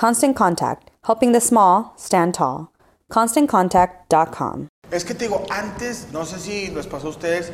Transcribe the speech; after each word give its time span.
Constant 0.00 0.34
Contact, 0.34 0.90
helping 1.02 1.32
the 1.32 1.42
small 1.42 1.92
stand 1.98 2.32
tall. 2.32 2.70
ConstantContact.com. 3.10 4.68
Es 4.90 5.04
que 5.04 5.12
te 5.12 5.26
digo, 5.26 5.44
antes, 5.50 6.06
no 6.10 6.24
sé 6.24 6.38
si 6.38 6.68
les 6.68 6.86
pasó 6.86 7.08
a 7.08 7.10
ustedes, 7.10 7.52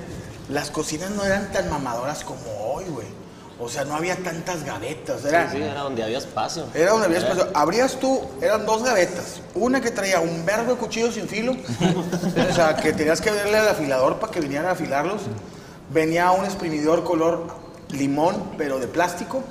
las 0.49 0.71
cocinas 0.71 1.11
no 1.11 1.25
eran 1.25 1.51
tan 1.51 1.69
mamadoras 1.69 2.23
como 2.23 2.43
hoy, 2.73 2.85
güey. 2.85 3.09
O 3.59 3.69
sea, 3.69 3.85
no 3.85 3.97
había 3.97 4.15
tantas 4.23 4.63
gavetas. 4.63 5.25
Era, 5.25 5.51
Sí, 5.51 5.61
era 5.61 5.81
donde 5.81 6.05
había 6.05 6.19
espacio. 6.19 6.67
Era 6.73 6.93
donde 6.93 7.07
había 7.07 7.19
espacio. 7.19 7.49
Abrías 7.53 7.99
tú, 7.99 8.21
eran 8.41 8.65
dos 8.65 8.85
gavetas. 8.85 9.41
Una 9.57 9.81
que 9.81 9.91
traía 9.91 10.21
un 10.21 10.47
verbo 10.47 10.71
de 10.71 10.79
cuchillos 10.79 11.15
sin 11.15 11.27
filo. 11.27 11.51
o 11.53 12.55
sea, 12.55 12.77
que 12.77 12.93
tenías 12.93 13.21
que 13.21 13.33
verle 13.33 13.59
al 13.59 13.71
afilador 13.71 14.21
para 14.21 14.31
que 14.33 14.39
vinieran 14.39 14.67
a 14.67 14.71
afilarlos. 14.71 15.23
Venía 15.91 16.31
un 16.31 16.45
exprimidor 16.45 17.03
color 17.03 17.66
limón, 17.91 18.53
pero 18.59 18.79
de 18.79 18.89
plástico. 18.89 19.43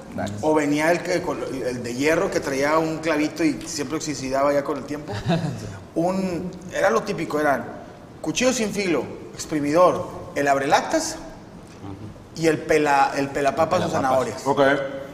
O 0.41 0.53
venía 0.53 0.91
el, 0.91 1.01
que, 1.01 1.21
el 1.67 1.83
de 1.83 1.93
hierro 1.93 2.29
que 2.29 2.39
traía 2.39 2.77
un 2.77 2.99
clavito 2.99 3.43
y 3.43 3.61
siempre 3.65 3.97
oxidaba 3.97 4.53
ya 4.53 4.63
con 4.63 4.77
el 4.77 4.83
tiempo. 4.83 5.13
Un, 5.95 6.51
era 6.73 6.89
lo 6.89 7.03
típico, 7.03 7.39
eran 7.39 7.65
cuchillos 8.21 8.57
sin 8.57 8.71
filo, 8.71 9.05
exprimidor, 9.33 10.09
el 10.35 10.47
abrelatas 10.49 11.15
y 12.35 12.47
el 12.47 12.57
pela, 12.57 13.13
el 13.15 13.29
pelapapas 13.29 13.85
o 13.85 13.89
zanahorias. 13.89 14.45
Ok. 14.45 14.61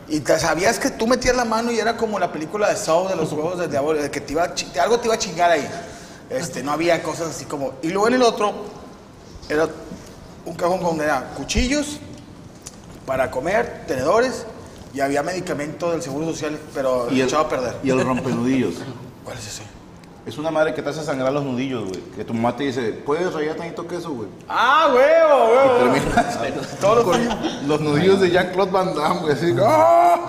Y 0.08 0.22
te 0.22 0.40
sabías 0.40 0.80
que 0.80 0.90
tú 0.90 1.06
metías 1.06 1.36
la 1.36 1.46
mano 1.46 1.72
y 1.72 1.80
era 1.80 1.96
como 1.98 2.18
la 2.18 2.32
película 2.32 2.68
de 2.68 2.76
Saw 2.76 3.10
de 3.10 3.16
los 3.16 3.32
huevos 3.32 3.60
de 3.60 3.68
diablo, 3.68 3.94
de 3.94 4.10
que 4.10 4.22
te 4.22 4.34
iba 4.34 4.44
a 4.44 4.82
algo 4.82 5.00
te 5.00 5.06
iba 5.06 5.14
a 5.14 5.20
chingar 5.20 5.52
ahí. 5.52 5.70
Este, 6.30 6.64
no 6.64 6.72
había 6.72 7.02
cosas 7.04 7.30
así 7.30 7.46
como. 7.46 7.74
Y 7.84 7.90
luego 7.90 8.08
en 8.08 8.16
el 8.16 8.24
otro 8.24 8.54
era 9.48 9.70
un 10.46 10.56
cajón 10.56 10.80
con 10.80 11.00
era 11.00 11.32
cuchillos 11.36 12.00
para 13.06 13.32
comer, 13.32 13.84
tenedores 13.88 14.46
y 14.94 15.00
había 15.00 15.24
medicamento 15.24 15.92
del 15.92 16.02
seguro 16.02 16.26
social, 16.28 16.58
pero 16.74 17.08
Y 17.12 17.22
el, 17.22 17.28
echado 17.28 17.44
a 17.44 17.50
perder. 17.50 17.76
y 17.84 17.90
el 17.90 18.04
rompenudillos. 18.04 18.76
¿Cuál 19.24 19.38
es 19.38 19.48
ese? 19.48 19.64
Es 20.24 20.38
una 20.38 20.52
madre 20.52 20.76
que 20.76 20.84
te 20.84 20.90
hace 20.90 21.04
sangrar 21.04 21.34
los 21.34 21.44
nudillos, 21.44 21.90
güey. 21.90 22.00
Que 22.16 22.24
tu 22.24 22.34
mamá 22.34 22.56
te 22.56 22.66
dice, 22.66 22.92
¿puedes 22.94 23.34
rayar 23.34 23.56
tantito 23.56 23.88
queso, 23.88 24.12
güey? 24.12 24.28
Ah, 24.48 24.92
huevo, 24.94 25.46
huevo. 25.48 25.94
Terminas 25.94 26.78
Todos 26.80 27.18
los 27.66 27.82
nudillos 27.82 28.22
de 28.22 28.30
Jean-Claude 28.30 28.72
Van 28.72 28.94
Damme, 28.94 29.22
güey. 29.22 29.34
Así, 29.34 29.56
¡ah! 29.64 30.20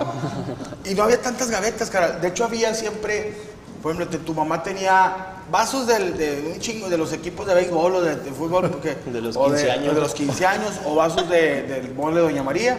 Y 0.83 0.95
no 0.95 1.03
había 1.03 1.21
tantas 1.21 1.51
gavetas, 1.51 1.91
cara. 1.91 2.13
De 2.13 2.27
hecho, 2.27 2.43
había 2.45 2.73
siempre, 2.73 3.35
por 3.83 3.93
ejemplo, 3.93 4.17
tu 4.19 4.33
mamá 4.33 4.63
tenía 4.63 5.32
vasos 5.51 5.87
del- 5.87 6.17
de 6.17 6.51
un 6.53 6.59
chingo 6.59 6.89
de 6.89 6.97
los 6.97 7.11
equipos 7.13 7.45
de 7.45 7.53
béisbol 7.55 7.95
o 7.95 8.01
de, 8.01 8.15
de 8.15 8.31
fútbol, 8.31 8.69
porque, 8.69 8.95
De 9.05 9.21
los 9.21 9.35
o 9.35 9.45
15 9.45 9.71
años. 9.71 9.91
o 9.91 9.95
de 9.95 10.01
los 10.01 10.13
15 10.13 10.45
años, 10.45 10.71
o 10.85 10.95
vasos 10.95 11.29
de- 11.29 11.63
del 11.63 11.93
mole 11.93 12.17
de 12.17 12.21
Doña 12.21 12.43
María. 12.43 12.77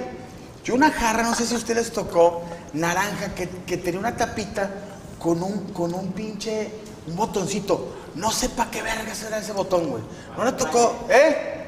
Y 0.64 0.70
una 0.70 0.91
jarra, 0.91 1.22
no 1.22 1.34
sé 1.34 1.44
si 1.47 1.54
a 1.54 1.58
ustedes 1.58 1.92
tocó, 1.92 2.42
naranja, 2.72 3.34
que, 3.34 3.48
que 3.66 3.76
tenía 3.76 4.00
una 4.00 4.16
tapita 4.16 4.70
con 5.19 5.42
un, 5.42 5.72
con 5.72 5.92
un 5.94 6.12
pinche, 6.12 6.70
un 7.06 7.16
botoncito. 7.16 7.94
No 8.14 8.30
sé 8.30 8.48
para 8.48 8.70
qué 8.70 8.80
vergas 8.80 9.22
era 9.24 9.38
ese 9.38 9.53
botón, 9.53 9.88
güey. 9.91 10.03
No 10.38 10.44
le 10.44 10.53
tocó, 10.53 11.04
¿eh? 11.10 11.66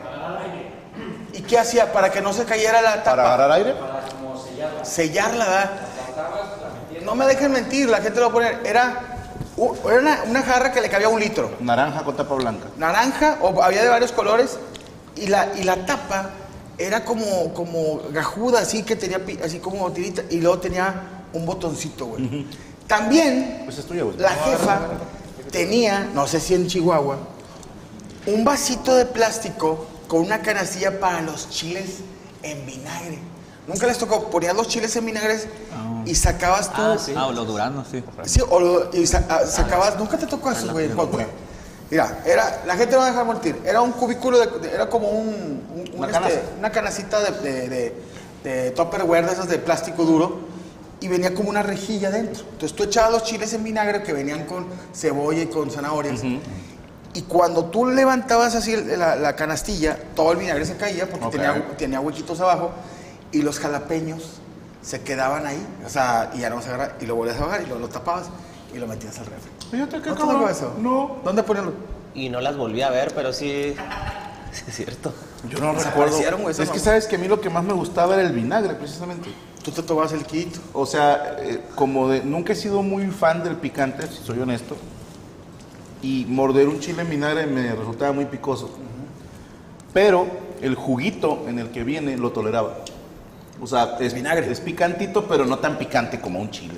¿Y 1.35 1.43
qué 1.43 1.59
hacía? 1.59 1.93
Para 1.93 2.11
que 2.11 2.23
no 2.23 2.33
se 2.33 2.45
cayera 2.47 2.81
la 2.81 3.03
tapa 3.03 3.17
Para 3.17 3.35
agarrar 3.35 3.53
aire. 3.53 3.75
sellarla, 4.83 5.45
¿verdad? 5.45 5.71
No 7.05 7.15
me 7.15 7.27
dejen 7.27 7.53
mentir, 7.53 7.89
la 7.91 7.99
gente 7.99 8.19
lo 8.21 8.27
va 8.27 8.31
a 8.31 8.33
poner. 8.33 8.61
Era, 8.67 9.16
era 9.87 10.01
una, 10.01 10.23
una 10.29 10.43
jarra 10.43 10.73
que 10.73 10.81
le 10.81 10.89
cabía 10.89 11.09
un 11.09 11.21
litro. 11.21 11.51
Naranja 11.61 12.05
con 12.05 12.17
tapa 12.17 12.35
blanca. 12.35 12.67
Naranja, 12.77 13.39
o 13.41 13.63
había 13.63 13.83
de 13.83 13.89
varios 13.89 14.13
colores, 14.13 14.59
y 15.17 15.29
la, 15.29 15.53
y 15.57 15.63
la 15.65 15.87
tapa 15.87 16.31
era 16.79 17.05
como, 17.05 17.55
como 17.55 18.03
gajuda, 18.13 18.61
así 18.61 18.83
que 18.83 18.97
tenía 18.97 19.21
así 19.43 19.59
como 19.61 19.91
tirita, 19.93 20.23
y 20.31 20.41
luego 20.41 20.59
tenía 20.59 21.25
un 21.33 21.47
botoncito, 21.47 22.07
güey. 22.07 22.47
También, 22.87 23.63
Pues 23.65 23.79
es 23.79 23.87
tuya, 23.87 24.03
güey. 24.05 24.17
la 24.19 24.31
jefa 24.31 24.81
tenía, 25.51 26.09
no 26.15 26.27
sé 26.27 26.39
si 26.41 26.55
en 26.55 26.67
Chihuahua, 26.67 27.17
un 28.27 28.45
vasito 28.45 28.95
de 28.95 29.07
plástico 29.07 29.87
con 30.07 30.21
una 30.21 30.41
canastilla 30.43 31.01
para 31.01 31.23
los 31.23 31.49
chiles 31.49 31.99
en 32.43 32.65
vinagre. 32.67 33.19
Nunca 33.67 33.87
les 33.87 33.99
tocó, 33.99 34.31
ponías 34.31 34.55
los 34.55 34.69
chiles 34.69 34.95
en 34.97 35.07
vinagre 35.07 35.39
y 36.05 36.15
sacabas 36.15 36.73
tú. 36.73 36.81
Ah, 36.83 36.97
sí. 36.99 37.13
Ah, 37.17 37.31
los 37.35 37.47
duranos, 37.47 37.87
sí. 37.91 38.03
Sí, 38.25 38.41
o 38.49 38.61
lo- 38.61 38.91
y 38.95 39.07
sa- 39.07 39.25
ah, 39.29 39.41
sacabas, 39.47 39.99
nunca 39.99 40.17
te 40.17 40.27
tocó 40.27 40.51
eso, 40.53 40.71
güey. 40.73 40.89
Güey? 40.89 41.27
Mira, 41.91 42.23
era, 42.25 42.63
la 42.67 42.77
gente 42.77 42.93
no 42.95 42.99
va 43.01 43.07
a 43.07 43.11
dejar 43.11 43.27
mentir, 43.27 43.61
era 43.65 43.81
un 43.81 43.93
cubículo, 43.93 44.39
de, 44.41 44.47
de- 44.69 44.75
era 44.75 44.89
como 44.89 45.09
un, 45.09 45.29
un- 45.29 45.85
un, 45.95 45.99
Una 45.99 46.07
este, 46.09 46.13
canasta. 46.21 46.41
una 46.59 46.71
canacita 46.73 47.21
de, 47.21 47.31
de, 47.51 47.69
de, 47.69 47.95
de 48.45 48.71
Tupperware, 48.73 49.27
de 49.27 49.33
esas 49.33 49.49
de 49.49 49.59
plástico 49.59 50.05
duro, 50.05 50.39
y 51.01 51.09
venía 51.09 51.35
como 51.35 51.49
una 51.51 51.63
rejilla 51.63 52.11
dentro. 52.11 52.43
Entonces 52.45 52.75
tú 52.75 52.85
echabas 52.85 53.13
los 53.13 53.23
chiles 53.25 53.53
en 53.53 53.63
vinagre 53.65 54.03
que 54.03 54.13
venían 54.13 54.47
con 54.47 54.67
cebolla 54.95 55.43
y 55.43 55.47
con 55.47 55.71
zanahorias. 55.71 56.23
Y 57.15 57.23
cuando 57.23 57.67
tú 57.67 57.87
levantabas 57.87 58.55
así 58.55 58.77
la, 58.77 59.15
la 59.17 59.37
canastilla, 59.37 59.97
todo 60.15 60.33
el 60.33 60.39
vinagre 60.39 60.65
se 60.67 60.77
caía 60.77 61.09
porque 61.09 61.27
Ok. 61.27 61.33
tenía, 61.33 61.69
tenía 61.79 62.01
huequitos 62.01 62.41
abajo 62.41 62.71
y 63.33 63.43
los 63.43 63.59
jalapeños 63.59 64.41
se 64.83 65.03
quedaban 65.03 65.47
ahí, 65.47 65.65
o 65.85 65.89
sea, 65.89 66.31
y 66.35 66.41
ya 66.41 66.51
no 66.51 66.63
se 66.63 66.69
agarra, 66.69 66.97
y 67.01 67.07
lo 67.07 67.17
volvías 67.17 67.39
a 67.41 67.47
bajar 67.47 67.63
y 67.63 67.67
lo, 67.67 67.79
lo 67.79 67.89
tapabas 67.89 68.27
y 68.75 68.79
lo 68.79 68.87
metías 68.87 69.19
al 69.19 69.27
refri. 69.27 69.51
Fíjate 69.71 70.01
qué 70.01 70.11
¿No 70.11 70.15
te 70.15 70.23
cabrón. 70.23 70.51
eso? 70.51 70.75
No. 70.79 71.17
¿Dónde 71.25 71.43
ponerlo? 71.43 71.73
y 72.17 72.31
no 72.31 72.41
las 72.41 72.57
volví 72.57 72.83
a 72.83 72.91
ver, 72.91 73.13
pero 73.15 73.33
sí, 73.33 73.75
sí 74.53 74.65
es 74.67 74.75
cierto. 74.75 75.13
Yo 75.49 75.59
no 75.61 75.73
recuerdo. 75.75 76.19
Es 76.49 76.59
esas 76.59 76.71
que 76.71 76.81
sabes 76.81 77.07
que 77.07 77.17
a 77.17 77.19
mí 77.19 77.29
lo 77.29 77.41
que 77.41 77.51
más 77.51 77.63
me 77.63 77.75
gustaba 77.75 78.15
era 78.15 78.23
el 78.23 78.33
vinagre, 78.33 78.75
precisamente. 78.75 79.29
Tú 79.63 79.71
te 79.71 79.83
tomabas 79.83 80.13
el 80.13 80.25
kit. 80.25 80.57
O 80.73 80.87
sea, 80.87 81.37
eh, 81.39 81.63
como 81.75 82.09
de, 82.09 82.23
nunca 82.25 82.55
he 82.55 82.57
sido 82.57 82.83
muy 82.83 83.07
fan 83.09 83.45
del 83.45 83.57
picante, 83.57 84.07
si 84.07 84.25
soy 84.25 84.41
honesto. 84.41 84.77
Y 86.03 86.25
morder 86.29 86.69
un 86.69 86.81
chile 86.81 87.03
en 87.03 87.11
vinagre 87.11 87.47
me 87.47 87.75
resultaba 87.75 88.13
muy 88.13 88.25
picoso. 88.25 88.71
Pero 89.93 90.27
el 90.63 90.75
juguito 90.75 91.45
en 91.47 91.59
el 91.59 91.71
que 91.71 91.85
viene 91.85 92.17
lo 92.17 92.33
toleraba. 92.33 92.79
O 93.61 93.67
sea, 93.67 93.97
es, 94.01 94.13
Vinagre. 94.15 94.51
es 94.51 94.61
picantito, 94.61 95.27
pero 95.27 95.45
no 95.47 95.59
tan 95.59 95.79
picante 95.79 96.21
como 96.21 96.41
un 96.41 96.51
chile. 96.51 96.75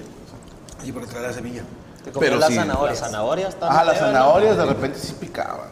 Sí, 0.85 0.93
porque 0.93 1.09
trae 1.09 1.23
la 1.23 1.33
semilla. 1.33 1.63
Te 2.05 2.13
Pero 2.13 2.37
las 2.37 2.49
sí. 2.49 2.55
zanahorias. 2.55 3.01
Las 3.01 3.11
zanahorias 3.11 3.57
Ah, 3.61 3.85
las 3.85 3.99
zanahorias 3.99 4.57
de 4.57 4.65
repente 4.65 4.99
sí 4.99 5.15
picaban. 5.19 5.69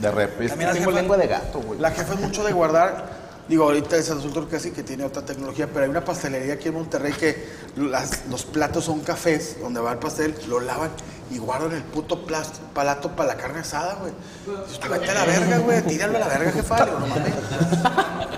De 0.00 0.10
repente. 0.10 0.48
También 0.50 0.72
Tengo 0.72 0.90
lengua 0.92 1.16
de 1.16 1.26
gato, 1.26 1.60
güey. 1.60 1.78
La 1.80 1.90
jefa 1.90 2.14
es 2.14 2.20
mucho 2.20 2.44
de 2.44 2.52
guardar. 2.52 3.18
Digo, 3.48 3.64
ahorita 3.64 3.96
es 3.96 4.08
adulto 4.10 4.48
casi 4.48 4.70
que 4.70 4.84
tiene 4.84 5.02
otra 5.04 5.22
tecnología, 5.22 5.66
pero 5.66 5.84
hay 5.84 5.90
una 5.90 6.04
pastelería 6.04 6.54
aquí 6.54 6.68
en 6.68 6.74
Monterrey 6.74 7.12
que 7.12 7.48
las- 7.76 8.26
los 8.30 8.44
platos 8.44 8.84
son 8.84 9.00
cafés, 9.00 9.56
donde 9.60 9.80
va 9.80 9.90
el 9.90 9.98
pastel, 9.98 10.36
lo 10.46 10.60
lavan 10.60 10.90
y 11.32 11.38
guardan 11.38 11.72
el 11.72 11.82
puto 11.82 12.24
plas- 12.24 12.60
palato 12.72 13.10
para 13.16 13.30
la 13.34 13.36
carne 13.36 13.58
asada, 13.60 13.94
güey. 13.96 14.12
Vete 14.88 15.10
a 15.10 15.14
la 15.14 15.24
verga, 15.24 15.58
güey, 15.58 15.82
tíralo 15.82 16.16
a 16.16 16.20
la 16.20 16.28
verga, 16.28 16.52
jefa. 16.52 16.86
No 16.86 17.06
mames. 17.08 17.34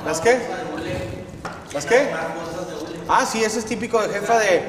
¿Las 0.07 0.21
qué? 0.23 0.41
¿Las 1.73 1.87
qué? 1.87 2.11
Ah, 3.09 3.25
sí, 3.27 3.43
ese 3.43 3.59
es 3.59 3.65
típico 3.65 4.01
de 4.01 4.09
jefa 4.09 4.39
de... 4.39 4.63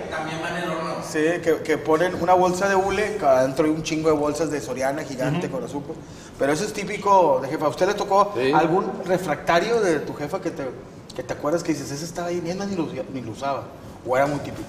Sí, 1.09 1.19
que, 1.43 1.61
que 1.63 1.77
ponen 1.77 2.15
una 2.21 2.33
bolsa 2.33 2.67
de 2.67 2.75
hule, 2.75 3.17
que 3.17 3.25
adentro 3.25 3.65
hay 3.65 3.71
un 3.71 3.83
chingo 3.83 4.09
de 4.09 4.15
bolsas 4.15 4.49
de 4.49 4.59
Soriana 4.61 5.03
gigante 5.03 5.49
con 5.49 5.63
azúcar. 5.63 5.95
Pero 6.39 6.53
eso 6.53 6.63
es 6.63 6.73
típico 6.73 7.39
de 7.41 7.49
jefa. 7.49 7.65
¿A 7.65 7.69
usted 7.69 7.87
le 7.87 7.93
tocó 7.93 8.33
Sí. 8.35 8.51
algún 8.51 8.89
refractario 9.05 9.79
de 9.81 9.99
tu 9.99 10.13
jefa 10.15 10.41
que 10.41 10.49
te, 10.49 10.63
que 11.15 11.21
te 11.23 11.33
acuerdas 11.33 11.61
que 11.61 11.73
dices, 11.73 11.91
ese 11.91 12.05
estaba 12.05 12.29
ahí 12.29 12.39
bien, 12.39 12.57
ni 12.67 12.75
lo, 12.75 12.87
ni 13.13 13.21
lo 13.21 13.31
usaba? 13.31 13.63
¿O 14.07 14.17
era 14.17 14.25
muy 14.25 14.39
típico? 14.39 14.67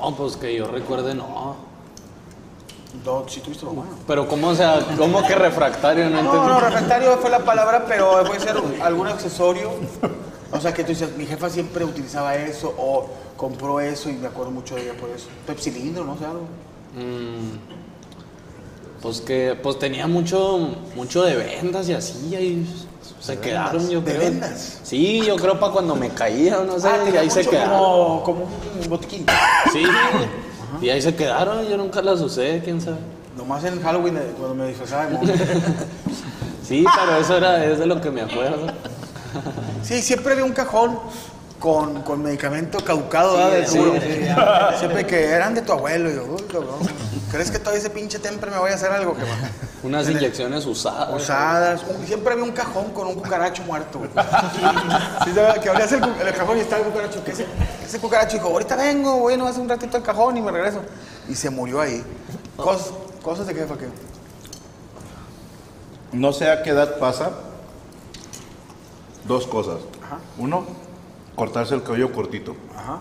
No, 0.00 0.14
pues 0.14 0.36
que 0.36 0.54
yo 0.54 0.66
recuerde, 0.68 1.14
no. 1.14 1.56
No, 3.04 3.24
sí 3.28 3.40
tuviste 3.40 3.64
lo 3.64 3.72
bueno. 3.72 3.90
Pero 4.06 4.28
¿cómo, 4.28 4.48
o 4.48 4.54
sea, 4.54 4.80
cómo 4.96 5.26
que 5.26 5.34
refractario? 5.34 6.04
No 6.10 6.22
No, 6.22 6.30
entendí. 6.30 6.48
no, 6.48 6.60
refractario 6.60 7.18
fue 7.18 7.30
la 7.30 7.40
palabra, 7.40 7.84
pero 7.88 8.22
puede 8.24 8.40
ser 8.40 8.56
algún 8.82 9.08
accesorio. 9.08 9.70
O 10.50 10.60
sea, 10.60 10.72
que 10.72 10.82
tú 10.82 10.90
dices, 10.90 11.16
mi 11.16 11.26
jefa 11.26 11.50
siempre 11.50 11.84
utilizaba 11.84 12.34
eso 12.36 12.74
o 12.78 13.06
compró 13.36 13.80
eso 13.80 14.08
y 14.08 14.14
me 14.14 14.28
acuerdo 14.28 14.50
mucho 14.50 14.74
de 14.76 14.82
ella 14.84 14.94
por 14.98 15.10
eso. 15.10 15.26
Pepsi 15.46 15.70
cilindro, 15.70 16.04
no 16.04 16.16
sé, 16.16 16.24
algo. 16.24 16.46
Pues 19.02 19.20
que 19.20 19.56
pues 19.62 19.78
tenía 19.78 20.06
mucho 20.06 20.74
mucho 20.96 21.22
de 21.22 21.36
vendas 21.36 21.88
y 21.88 21.92
así, 21.92 22.34
ahí 22.34 22.66
se 23.20 23.38
quedaron, 23.38 23.88
yo 23.88 24.00
¿De 24.00 24.18
vendas? 24.18 24.80
Sí, 24.82 25.22
yo 25.24 25.36
creo 25.36 25.60
para 25.60 25.72
cuando 25.72 25.94
me 25.94 26.08
caía, 26.08 26.58
no 26.66 26.80
sé, 26.80 26.88
Ah, 26.88 27.08
y 27.12 27.16
ahí 27.16 27.30
se 27.30 27.46
quedaron. 27.46 27.78
Como, 27.78 28.22
como 28.24 28.40
un 28.82 28.88
botiquín. 28.88 29.26
Sí, 29.72 29.82
y 30.80 30.90
ahí 30.90 31.00
se 31.00 31.14
quedaron, 31.14 31.66
yo 31.68 31.76
nunca 31.76 32.02
las 32.02 32.20
usé, 32.20 32.60
quién 32.64 32.80
sabe. 32.80 32.96
Nomás 33.36 33.62
en 33.64 33.80
Halloween, 33.80 34.16
eh, 34.16 34.32
cuando 34.36 34.56
me 34.56 34.68
disfrazaba 34.68 35.06
de 35.06 35.14
mono. 35.14 35.32
Sí, 36.64 36.84
pero 37.00 37.16
eso 37.16 37.38
era 37.38 37.64
es 37.64 37.78
de 37.78 37.86
lo 37.86 37.98
que 37.98 38.10
me 38.10 38.20
acuerdo. 38.20 38.66
Sí, 39.82 40.02
siempre 40.02 40.32
había 40.32 40.44
un 40.44 40.52
cajón 40.52 40.98
con, 41.58 42.02
con 42.02 42.22
medicamento 42.22 42.78
caducado, 42.84 43.36
¿verdad? 43.36 43.50
Del 43.52 43.66
seguro. 43.66 43.92
Siempre 44.78 45.06
que 45.06 45.24
eran 45.30 45.54
de 45.54 45.62
tu 45.62 45.72
abuelo. 45.72 46.10
Y 46.10 46.14
yo, 46.14 46.24
uy, 46.24 46.42
cabrón. 46.42 46.78
¿Crees 47.30 47.50
que 47.50 47.58
todavía 47.58 47.80
ese 47.80 47.90
pinche 47.90 48.18
temple 48.18 48.50
me 48.50 48.58
vaya 48.58 48.74
a 48.74 48.76
hacer 48.76 48.90
algo? 48.90 49.14
Que 49.16 49.22
Unas 49.86 50.08
inyecciones 50.08 50.64
usadas. 50.66 51.10
Usadas. 51.14 51.82
Un- 51.88 52.06
Siempre 52.06 52.32
había 52.32 52.44
un 52.44 52.52
cajón 52.52 52.90
con 52.92 53.06
un 53.08 53.14
cucaracho 53.16 53.62
muerto. 53.64 54.00
Sí, 55.24 55.32
que 55.62 55.68
abrías 55.68 55.92
el, 55.92 56.00
cajón 56.34 56.56
y 56.58 56.60
estaba 56.60 56.82
el 56.82 56.88
cucaracho. 56.90 57.22
¿Qué 57.24 57.32
ese, 57.32 57.46
ese 57.84 57.98
cucaracho 57.98 58.36
dijo, 58.36 58.48
ahorita 58.48 58.76
vengo, 58.76 59.18
voy 59.18 59.36
nomás 59.36 59.58
un 59.58 59.68
ratito 59.68 59.96
al 59.96 60.02
cajón 60.02 60.36
y 60.36 60.40
me 60.40 60.50
regreso. 60.52 60.80
Y 61.28 61.34
se 61.34 61.50
murió 61.50 61.80
ahí. 61.80 62.02
Cos- 62.56 62.92
cosas 63.22 63.46
de 63.46 63.54
jefa 63.54 63.76
que... 63.76 63.88
No 66.12 66.32
sé 66.32 66.50
a 66.50 66.62
qué 66.62 66.70
edad 66.70 66.98
pasa. 66.98 67.30
Dos 69.28 69.46
cosas. 69.46 69.76
Uno, 70.38 70.64
cortarse 71.36 71.74
el 71.74 71.82
cabello 71.82 72.10
cortito. 72.12 72.56
Ajá. 72.76 72.98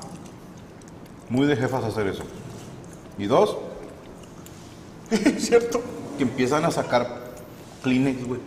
Muy 1.29 1.47
de 1.47 1.56
jefas 1.56 1.83
hacer 1.83 2.07
eso. 2.07 2.24
Y 3.18 3.25
dos, 3.25 3.57
¿Cierto? 5.39 5.81
que 6.18 6.24
empiezan 6.24 6.65
a 6.65 6.71
sacar 6.71 7.07
Kleenex, 7.83 8.25
güey. 8.27 8.39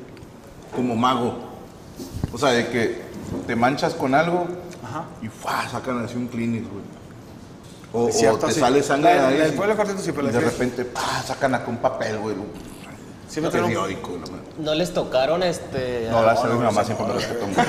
Como 0.74 0.94
mago. 0.94 1.34
O 2.32 2.38
sea, 2.38 2.50
de 2.50 2.68
que 2.68 3.02
te 3.46 3.56
manchas 3.56 3.94
con 3.94 4.14
algo 4.14 4.46
y 5.22 5.28
¡fua! 5.28 5.68
sacan 5.68 6.04
así 6.04 6.16
un 6.16 6.28
Kleenex, 6.28 6.66
güey. 6.70 6.84
O, 7.92 8.08
Es 8.08 8.18
cierto, 8.18 8.46
o 8.46 8.48
te 8.48 8.54
sí. 8.54 8.60
sale 8.60 8.82
sangre 8.82 9.14
La- 9.14 9.30
de 9.30 9.38
la- 9.38 9.44
ahí. 9.44 9.50
el 9.50 9.56
pueblo 9.56 9.76
cortito 9.76 9.98
siempre 10.00 10.24
y 10.24 10.26
la 10.28 10.32
de 10.32 10.40
repente 10.40 10.84
¡pah! 10.84 11.22
sacan 11.26 11.54
acá 11.54 11.68
un 11.70 11.78
papel, 11.78 12.18
güey. 12.18 12.36
Sí, 13.30 13.40
me 13.40 13.48
periódico, 13.48 14.10
madre. 14.10 14.32
¿No 14.58 14.74
les 14.74 14.92
tocaron 14.92 15.42
este... 15.44 16.08
No, 16.10 16.20
gracias 16.22 16.44
a 16.44 16.48
Dios, 16.48 16.58
mi 16.58 16.64
mamá 16.66 16.84
siempre 16.84 17.06
me 17.06 17.12
respetó 17.20 17.46
mucho. 17.46 17.60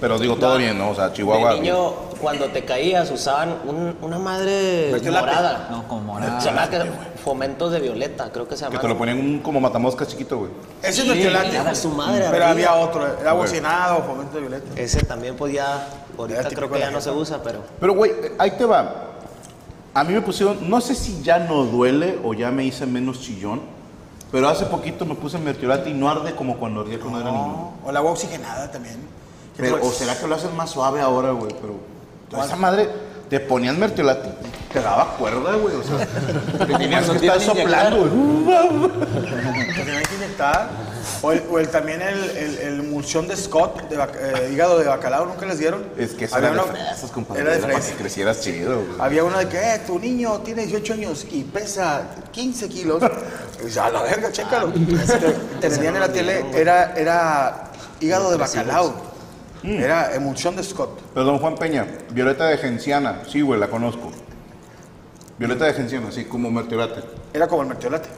Pero 0.00 0.18
digo, 0.18 0.36
todo 0.36 0.56
bien, 0.56 0.78
¿no? 0.78 0.90
O 0.90 0.94
sea, 0.94 1.12
Chihuahua. 1.12 1.54
De 1.54 1.60
niño, 1.60 1.90
cuando 2.20 2.46
te 2.46 2.64
caías, 2.64 3.10
usaban 3.10 3.56
un- 3.66 3.96
una 4.02 4.18
madre 4.18 4.88
Mertiolate. 4.92 5.26
morada. 5.26 5.68
No, 5.70 5.86
como 5.88 6.00
morada. 6.14 6.40
Se 6.40 6.48
llama 6.48 6.68
que 6.70 6.80
fomentos 7.22 7.72
de 7.72 7.80
violeta, 7.80 8.30
creo 8.32 8.48
que 8.48 8.56
se 8.56 8.64
Que 8.64 8.70
llama. 8.70 8.80
te 8.80 8.88
lo 8.88 8.96
ponían 8.98 9.18
un 9.18 9.38
como 9.40 9.60
matamoscas 9.60 10.08
chiquito, 10.08 10.38
güey. 10.38 10.50
Ese 10.82 11.02
es 11.02 11.06
nuestro 11.06 11.30
late. 11.30 11.56
era 11.56 11.74
su 11.74 11.90
madre 11.90 12.20
Pero 12.30 12.44
arriba. 12.44 12.50
había 12.50 12.74
otro. 12.74 13.06
Era 13.20 13.32
bocinado, 13.34 14.02
fomento 14.02 14.34
de 14.36 14.40
violeta. 14.40 14.80
Ese 14.80 15.04
también 15.04 15.36
pues 15.36 15.52
ya, 15.54 15.86
ahorita 16.18 16.48
creo 16.50 16.68
que 16.68 16.74
de 16.76 16.80
ya 16.80 16.90
no 16.90 17.00
se 17.02 17.10
usa, 17.10 17.40
pero... 17.42 17.60
Pero, 17.80 17.94
güey, 17.94 18.12
ahí 18.38 18.52
te 18.52 18.64
va. 18.64 19.10
A 19.92 20.02
mí 20.04 20.12
me 20.12 20.20
pusieron, 20.22 20.68
no 20.68 20.80
sé 20.80 20.94
si 20.94 21.22
ya 21.22 21.38
no 21.38 21.64
duele 21.64 22.18
o 22.24 22.34
ya 22.34 22.50
me 22.50 22.64
hice 22.64 22.84
menos 22.84 23.20
chillón, 23.20 23.60
pero 24.34 24.48
hace 24.48 24.64
poquito 24.66 25.06
me 25.06 25.14
puse 25.14 25.38
mertiolate 25.38 25.90
y 25.90 25.94
no 25.94 26.10
arde 26.10 26.34
como 26.34 26.56
cuando 26.58 26.80
ardía 26.80 26.98
cuando 26.98 27.20
era 27.20 27.30
niño. 27.30 27.70
O 27.84 27.92
la 27.92 28.00
agua 28.00 28.10
oxigenada 28.10 28.68
también. 28.68 28.96
Pero, 29.56 29.78
o 29.80 29.92
será 29.92 30.18
que 30.18 30.26
lo 30.26 30.34
hacen 30.34 30.56
más 30.56 30.70
suave 30.70 31.00
ahora, 31.00 31.30
güey, 31.30 31.54
pero 31.60 31.74
toda 32.28 32.44
esa 32.44 32.56
madre 32.56 32.88
te 33.30 33.38
ponían 33.38 33.78
mertiolate 33.78 34.30
te 34.72 34.80
daba 34.80 35.16
cuerda, 35.16 35.54
güey, 35.54 35.76
o 35.76 35.82
sea, 35.84 36.04
te 36.66 36.66
tenías 36.74 37.08
que 37.08 37.16
estar 37.26 37.40
soplando, 37.40 38.08
güey. 38.08 38.90
que 39.68 39.84
tenían 39.84 40.02
que 40.02 40.14
inyectar. 40.16 40.68
O, 41.22 41.30
el, 41.30 41.42
o 41.48 41.58
el- 41.60 41.68
también 41.68 42.02
el, 42.02 42.30
el, 42.30 42.58
el 42.58 43.28
de 43.28 43.36
Scott, 43.36 43.88
de 43.88 43.96
bac- 43.96 44.16
eh, 44.18 44.50
hígado 44.52 44.78
de 44.80 44.86
bacalao, 44.86 45.26
¿nunca 45.26 45.46
les 45.46 45.58
dieron? 45.60 45.84
Es 45.96 46.14
que 46.14 46.24
eso 46.24 46.34
Había 46.34 46.48
era 46.50 46.56
de 46.56 46.62
uno- 46.64 46.72
fresas, 46.72 47.10
compadre. 47.12 47.42
Era 47.42 47.52
de 47.52 47.58
para 47.60 47.74
que 47.74 47.80
fresas. 47.82 47.98
crecieras 48.00 48.40
chido, 48.40 48.76
güey. 48.82 49.00
Había 49.00 49.22
uno 49.22 49.38
de 49.38 49.48
que, 49.48 49.58
eh, 49.58 49.80
tu 49.86 49.98
niño 50.00 50.40
tiene 50.40 50.62
18 50.66 50.94
años 50.94 51.24
y 51.30 51.44
pesa 51.44 52.08
15 52.32 52.68
kilos. 52.68 53.00
Dice, 53.64 53.80
a 53.80 53.90
la 53.90 54.02
verga, 54.02 54.30
chécalo. 54.32 54.72
Te, 54.72 54.78
te 55.60 55.68
vendían 55.68 55.94
en 55.94 56.00
la 56.00 56.12
tele, 56.12 56.44
era, 56.54 56.94
era 56.94 57.70
hígado 58.00 58.30
de 58.30 58.36
bacalao. 58.36 58.94
Era 59.62 60.14
emulsión 60.14 60.56
de 60.56 60.62
Scott. 60.62 61.00
Perdón, 61.14 61.38
Juan 61.38 61.54
Peña, 61.56 61.86
violeta 62.10 62.46
de 62.48 62.58
genciana, 62.58 63.22
sí, 63.26 63.40
güey, 63.40 63.58
la 63.58 63.68
conozco. 63.68 64.10
Violeta 65.38 65.64
de 65.64 65.72
genciana, 65.72 66.12
sí, 66.12 66.24
como 66.26 66.50
mertiolate. 66.50 67.00
Era 67.32 67.48
como 67.48 67.62
el 67.62 67.68
mertiolate. 67.68 68.08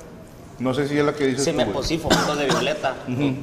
No 0.58 0.74
sé 0.74 0.88
si 0.88 0.98
es 0.98 1.04
la 1.04 1.12
que 1.14 1.26
dices 1.26 1.44
Sí, 1.44 1.50
tú, 1.52 1.56
me 1.56 1.64
güey. 1.64 1.74
pues 1.74 2.02
fomentos 2.02 2.38
de 2.38 2.44
violeta. 2.46 2.94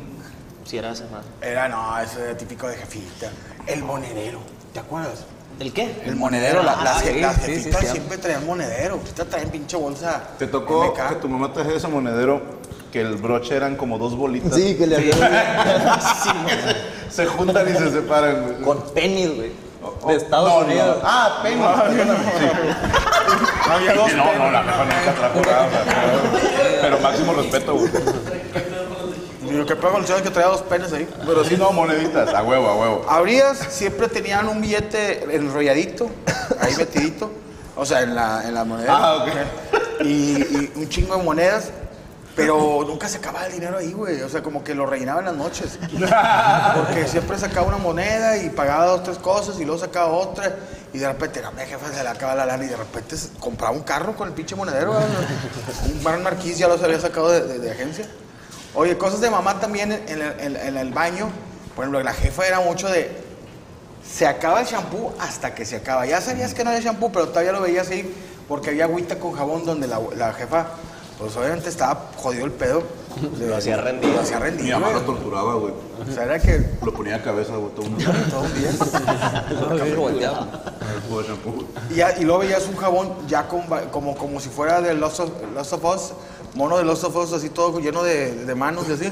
Sí, 0.65 0.77
era 0.77 0.93
ese 0.93 1.03
más. 1.07 1.25
Era, 1.41 1.67
no, 1.67 1.99
ese 1.99 2.23
era 2.23 2.37
típico 2.37 2.69
de 2.69 2.75
jefita. 2.77 3.29
El 3.67 3.83
monedero, 3.83 4.39
¿te 4.73 4.79
acuerdas? 4.79 5.25
¿El 5.59 5.71
qué? 5.71 6.01
El 6.05 6.15
monedero, 6.15 6.63
la- 6.63 6.73
Ah, 6.73 6.83
las, 6.83 7.01
sí, 7.03 7.19
las 7.21 7.35
sí, 7.35 7.41
sí, 7.45 7.51
jefitas 7.55 7.81
sí. 7.81 7.87
siempre 7.87 8.17
traían 8.17 8.45
monedero. 8.45 8.95
Ahorita 8.95 9.25
traen 9.25 9.49
pinche 9.49 9.77
bolsa. 9.77 10.21
Te 10.39 10.47
tocó 10.47 10.85
MK. 10.93 11.09
que 11.09 11.15
tu 11.15 11.29
mamá 11.29 11.53
trajera 11.53 11.77
ese 11.77 11.87
monedero, 11.87 12.41
que 12.91 13.01
el 13.01 13.15
broche 13.17 13.55
eran 13.55 13.75
como 13.75 13.97
dos 13.97 14.15
bolitas. 14.17 14.53
Sí, 14.55 14.75
que 14.75 14.87
le 14.87 15.13
Se 17.09 17.25
juntan 17.27 17.69
y 17.69 17.77
se 17.77 17.91
separan, 17.91 18.41
güey. 18.43 18.61
Con 18.61 18.81
pennies, 18.93 19.35
güey. 19.35 19.51
De 20.07 20.15
Estados 20.15 20.49
No, 20.49 20.59
no, 20.61 20.65
Unidos. 20.65 20.97
no. 21.01 21.07
Ah, 21.07 21.39
perdóname, 21.43 22.03
sí. 22.39 22.45
Había 23.69 23.93
dos 23.93 24.13
No, 24.13 24.33
no, 24.33 24.51
la 24.51 24.63
jefa 24.63 24.83
nunca 24.85 25.13
trajo 25.19 25.41
nada. 25.41 25.69
Pero 26.81 26.99
máximo 26.99 27.33
respeto, 27.33 27.75
güey. 27.75 27.89
Y 29.53 29.57
lo 29.57 29.65
que 29.65 29.75
pega 29.75 29.91
con 29.91 30.03
es 30.03 30.09
que 30.11 30.29
traía 30.31 30.49
dos 30.49 30.61
penes 30.63 30.91
ahí. 30.93 31.07
Pero 31.25 31.43
sí, 31.43 31.55
no, 31.57 31.71
moneditas, 31.71 32.33
a 32.33 32.41
huevo, 32.43 32.67
a 32.67 32.75
huevo. 32.75 33.05
Abrías, 33.07 33.57
siempre 33.69 34.07
tenían 34.07 34.47
un 34.47 34.59
billete 34.61 35.23
enrolladito, 35.35 36.09
ahí 36.59 36.75
metidito. 36.75 37.31
O 37.75 37.85
sea, 37.85 38.01
en 38.01 38.15
la, 38.15 38.47
en 38.47 38.53
la 38.53 38.63
moneda. 38.63 38.95
Ah, 38.95 39.15
ok. 39.23 40.01
Y, 40.05 40.07
y 40.41 40.71
un 40.75 40.89
chingo 40.89 41.15
de 41.17 41.23
monedas. 41.23 41.69
Pero 42.35 42.83
nunca 42.87 43.07
se 43.07 43.17
acababa 43.17 43.45
el 43.45 43.53
dinero 43.53 43.77
ahí, 43.77 43.93
güey. 43.93 44.21
O 44.23 44.29
sea, 44.29 44.41
como 44.41 44.63
que 44.63 44.73
lo 44.73 44.87
rellenaba 44.87 45.19
en 45.19 45.25
las 45.27 45.35
noches. 45.35 45.77
Porque 46.75 47.07
siempre 47.07 47.37
sacaba 47.37 47.67
una 47.67 47.77
moneda 47.77 48.37
y 48.37 48.49
pagaba 48.49 48.87
dos, 48.87 49.03
tres 49.03 49.19
cosas 49.19 49.59
y 49.59 49.65
luego 49.65 49.79
sacaba 49.79 50.07
otra. 50.07 50.55
Y 50.93 50.97
de 50.97 51.07
repente, 51.07 51.41
mi 51.55 51.61
jefa 51.63 51.91
se 51.93 52.01
le 52.01 52.09
acaba 52.09 52.33
la 52.33 52.45
lana 52.47 52.63
y 52.65 52.69
de 52.69 52.75
repente 52.75 53.15
compraba 53.39 53.71
un 53.75 53.83
carro 53.83 54.15
con 54.15 54.27
el 54.29 54.33
pinche 54.33 54.55
monedero. 54.55 54.93
¿verdad? 54.93 55.07
Un 55.95 56.03
Gran 56.03 56.23
Marquis 56.23 56.57
ya 56.57 56.67
los 56.67 56.81
había 56.81 56.99
sacado 56.99 57.29
de, 57.29 57.41
de- 57.41 57.59
de 57.59 57.71
agencia. 57.71 58.07
Oye, 58.75 58.97
cosas 58.97 59.21
de 59.21 59.29
mamá 59.29 59.59
también 59.59 59.91
en, 59.91 60.21
el- 60.21 60.39
en- 60.39 60.55
en 60.55 60.77
el 60.77 60.91
baño. 60.91 61.29
Por 61.75 61.83
ejemplo, 61.85 62.01
la 62.03 62.13
jefa 62.13 62.45
era 62.47 62.59
mucho 62.59 62.87
de. 62.89 63.09
Se 64.07 64.27
acaba 64.27 64.61
el 64.61 64.67
shampoo 64.67 65.13
hasta 65.19 65.55
que 65.55 65.65
se 65.65 65.77
acaba. 65.77 66.05
Ya 66.05 66.21
sabías 66.21 66.53
que 66.53 66.63
no 66.63 66.71
había 66.71 66.81
shampoo, 66.81 67.11
pero 67.11 67.29
todavía 67.29 67.51
lo 67.51 67.61
veías 67.61 67.89
ahí 67.89 68.13
porque 68.47 68.71
había 68.71 68.85
agüita 68.85 69.17
con 69.19 69.33
jabón 69.33 69.65
donde 69.65 69.87
la, 69.87 69.99
la 70.17 70.33
jefa, 70.33 70.67
pues 71.17 71.35
obviamente 71.37 71.69
estaba 71.69 72.09
jodido 72.17 72.45
el 72.45 72.51
pedo. 72.51 72.83
Lo 73.39 73.55
hacía 73.55 73.77
rendido. 73.77 74.13
Lo 74.13 74.21
hacía 74.21 74.37
Mi 74.39 74.43
rendido. 74.45 74.79
mamá 74.79 74.91
lo 74.93 75.01
torturaba, 75.01 75.53
güey. 75.53 75.73
O 76.09 76.11
sea, 76.11 76.23
era 76.23 76.39
que 76.39 76.65
Lo 76.83 76.91
ponía 76.93 77.17
a 77.17 77.21
cabeza, 77.21 77.55
güey, 77.55 77.71
todo 77.75 77.85
un 77.85 77.97
día. 77.97 78.07
todo 78.29 78.41
un 78.41 78.53
día. 78.55 79.45
Lo 79.93 80.01
volteaba. 80.01 80.47
El 80.95 81.01
jugo 81.07 81.21
de 81.21 81.27
shampoo. 81.27 81.65
Y, 81.91 81.93
ya- 81.95 82.17
y 82.17 82.23
luego 82.23 82.39
veías 82.39 82.67
un 82.67 82.75
jabón 82.75 83.13
ya 83.27 83.47
con, 83.47 83.61
como, 83.91 84.17
como 84.17 84.39
si 84.39 84.49
fuera 84.49 84.81
de 84.81 84.95
Lost 84.95 85.19
of, 85.21 85.29
Lost 85.53 85.73
of 85.73 85.85
Us, 85.85 86.13
mono 86.55 86.77
de 86.77 86.83
Lost 86.83 87.03
of 87.03 87.33
así 87.33 87.49
todo 87.49 87.79
lleno 87.79 88.03
de, 88.03 88.53
manos 88.55 88.85
y 88.89 88.93
así. 88.93 89.11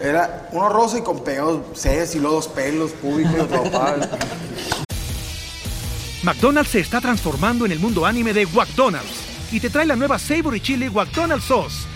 Era 0.00 0.48
uno 0.52 0.68
rosa 0.68 0.98
y 0.98 1.02
con 1.02 1.24
pegados 1.24 1.60
Cs 1.74 2.14
y 2.16 2.18
luego 2.18 2.36
dos 2.36 2.48
pelos 2.48 2.90
públicos. 2.92 3.48
McDonald's 6.22 6.70
se 6.70 6.80
está 6.80 7.00
transformando 7.00 7.64
en 7.64 7.72
el 7.72 7.78
mundo 7.78 8.04
anime 8.04 8.32
de 8.32 8.46
McDonald's 8.46 9.26
y 9.52 9.60
te 9.60 9.70
trae 9.70 9.86
la 9.86 9.96
nueva 9.96 10.18
Savory 10.18 10.60
Chili 10.60 10.90
McDonald's 10.90 11.46
Sauce. 11.46 11.86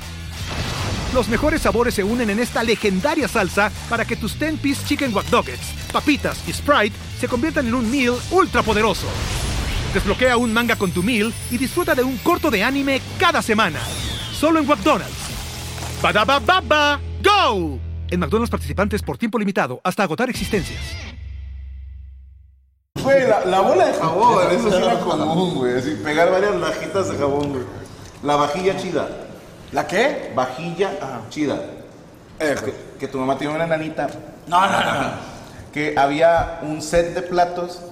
Los 1.12 1.28
mejores 1.28 1.62
sabores 1.62 1.94
se 1.94 2.04
unen 2.04 2.30
en 2.30 2.38
esta 2.38 2.62
legendaria 2.62 3.26
salsa 3.26 3.72
para 3.88 4.04
que 4.04 4.14
tus 4.14 4.38
10-piece 4.38 4.86
chicken 4.86 5.12
wack 5.12 5.26
Doggets, 5.26 5.72
papitas 5.92 6.38
y 6.46 6.52
Sprite 6.52 6.94
se 7.18 7.26
conviertan 7.26 7.66
en 7.66 7.74
un 7.74 7.90
meal 7.90 8.14
ultra 8.30 8.62
poderoso. 8.62 9.08
Desbloquea 9.92 10.36
un 10.36 10.52
manga 10.52 10.76
con 10.76 10.92
tu 10.92 11.02
meal 11.02 11.34
y 11.50 11.58
disfruta 11.58 11.96
de 11.96 12.04
un 12.04 12.16
corto 12.18 12.48
de 12.52 12.62
anime 12.62 13.02
cada 13.18 13.42
semana. 13.42 13.80
Solo 14.40 14.60
en 14.60 14.66
McDonald's. 14.66 15.12
Baba, 16.00 16.98
go! 17.22 17.78
En 18.10 18.18
McDonald's 18.20 18.50
participantes 18.50 19.02
por 19.02 19.18
tiempo 19.18 19.38
limitado 19.38 19.82
hasta 19.84 20.02
agotar 20.02 20.30
existencias. 20.30 20.80
Güey, 23.02 23.28
la, 23.28 23.44
la 23.44 23.60
bola 23.60 23.84
de 23.88 23.92
jabón, 23.92 24.50
eso 24.50 24.70
sí 24.70 24.82
era 24.82 24.98
común, 25.00 25.56
güey. 25.56 25.76
Así, 25.76 25.90
pegar 26.02 26.30
varias 26.30 26.54
lajitas 26.56 27.10
de 27.10 27.18
jabón, 27.18 27.50
güey. 27.50 27.64
La 28.22 28.36
vajilla 28.36 28.78
chida. 28.78 29.08
¿La 29.72 29.86
qué? 29.86 30.32
Vajilla 30.34 30.90
chida. 31.28 31.60
Eh, 32.38 32.56
Que, 32.64 32.74
que 32.98 33.08
tu 33.08 33.18
mamá 33.18 33.36
tiene 33.36 33.54
una 33.54 33.66
nanita. 33.66 34.08
no, 34.46 34.60
no, 34.66 34.84
no, 34.84 35.02
no. 35.02 35.10
Que 35.70 35.94
había 35.98 36.60
un 36.62 36.80
set 36.80 37.12
de 37.14 37.20
platos 37.20 37.82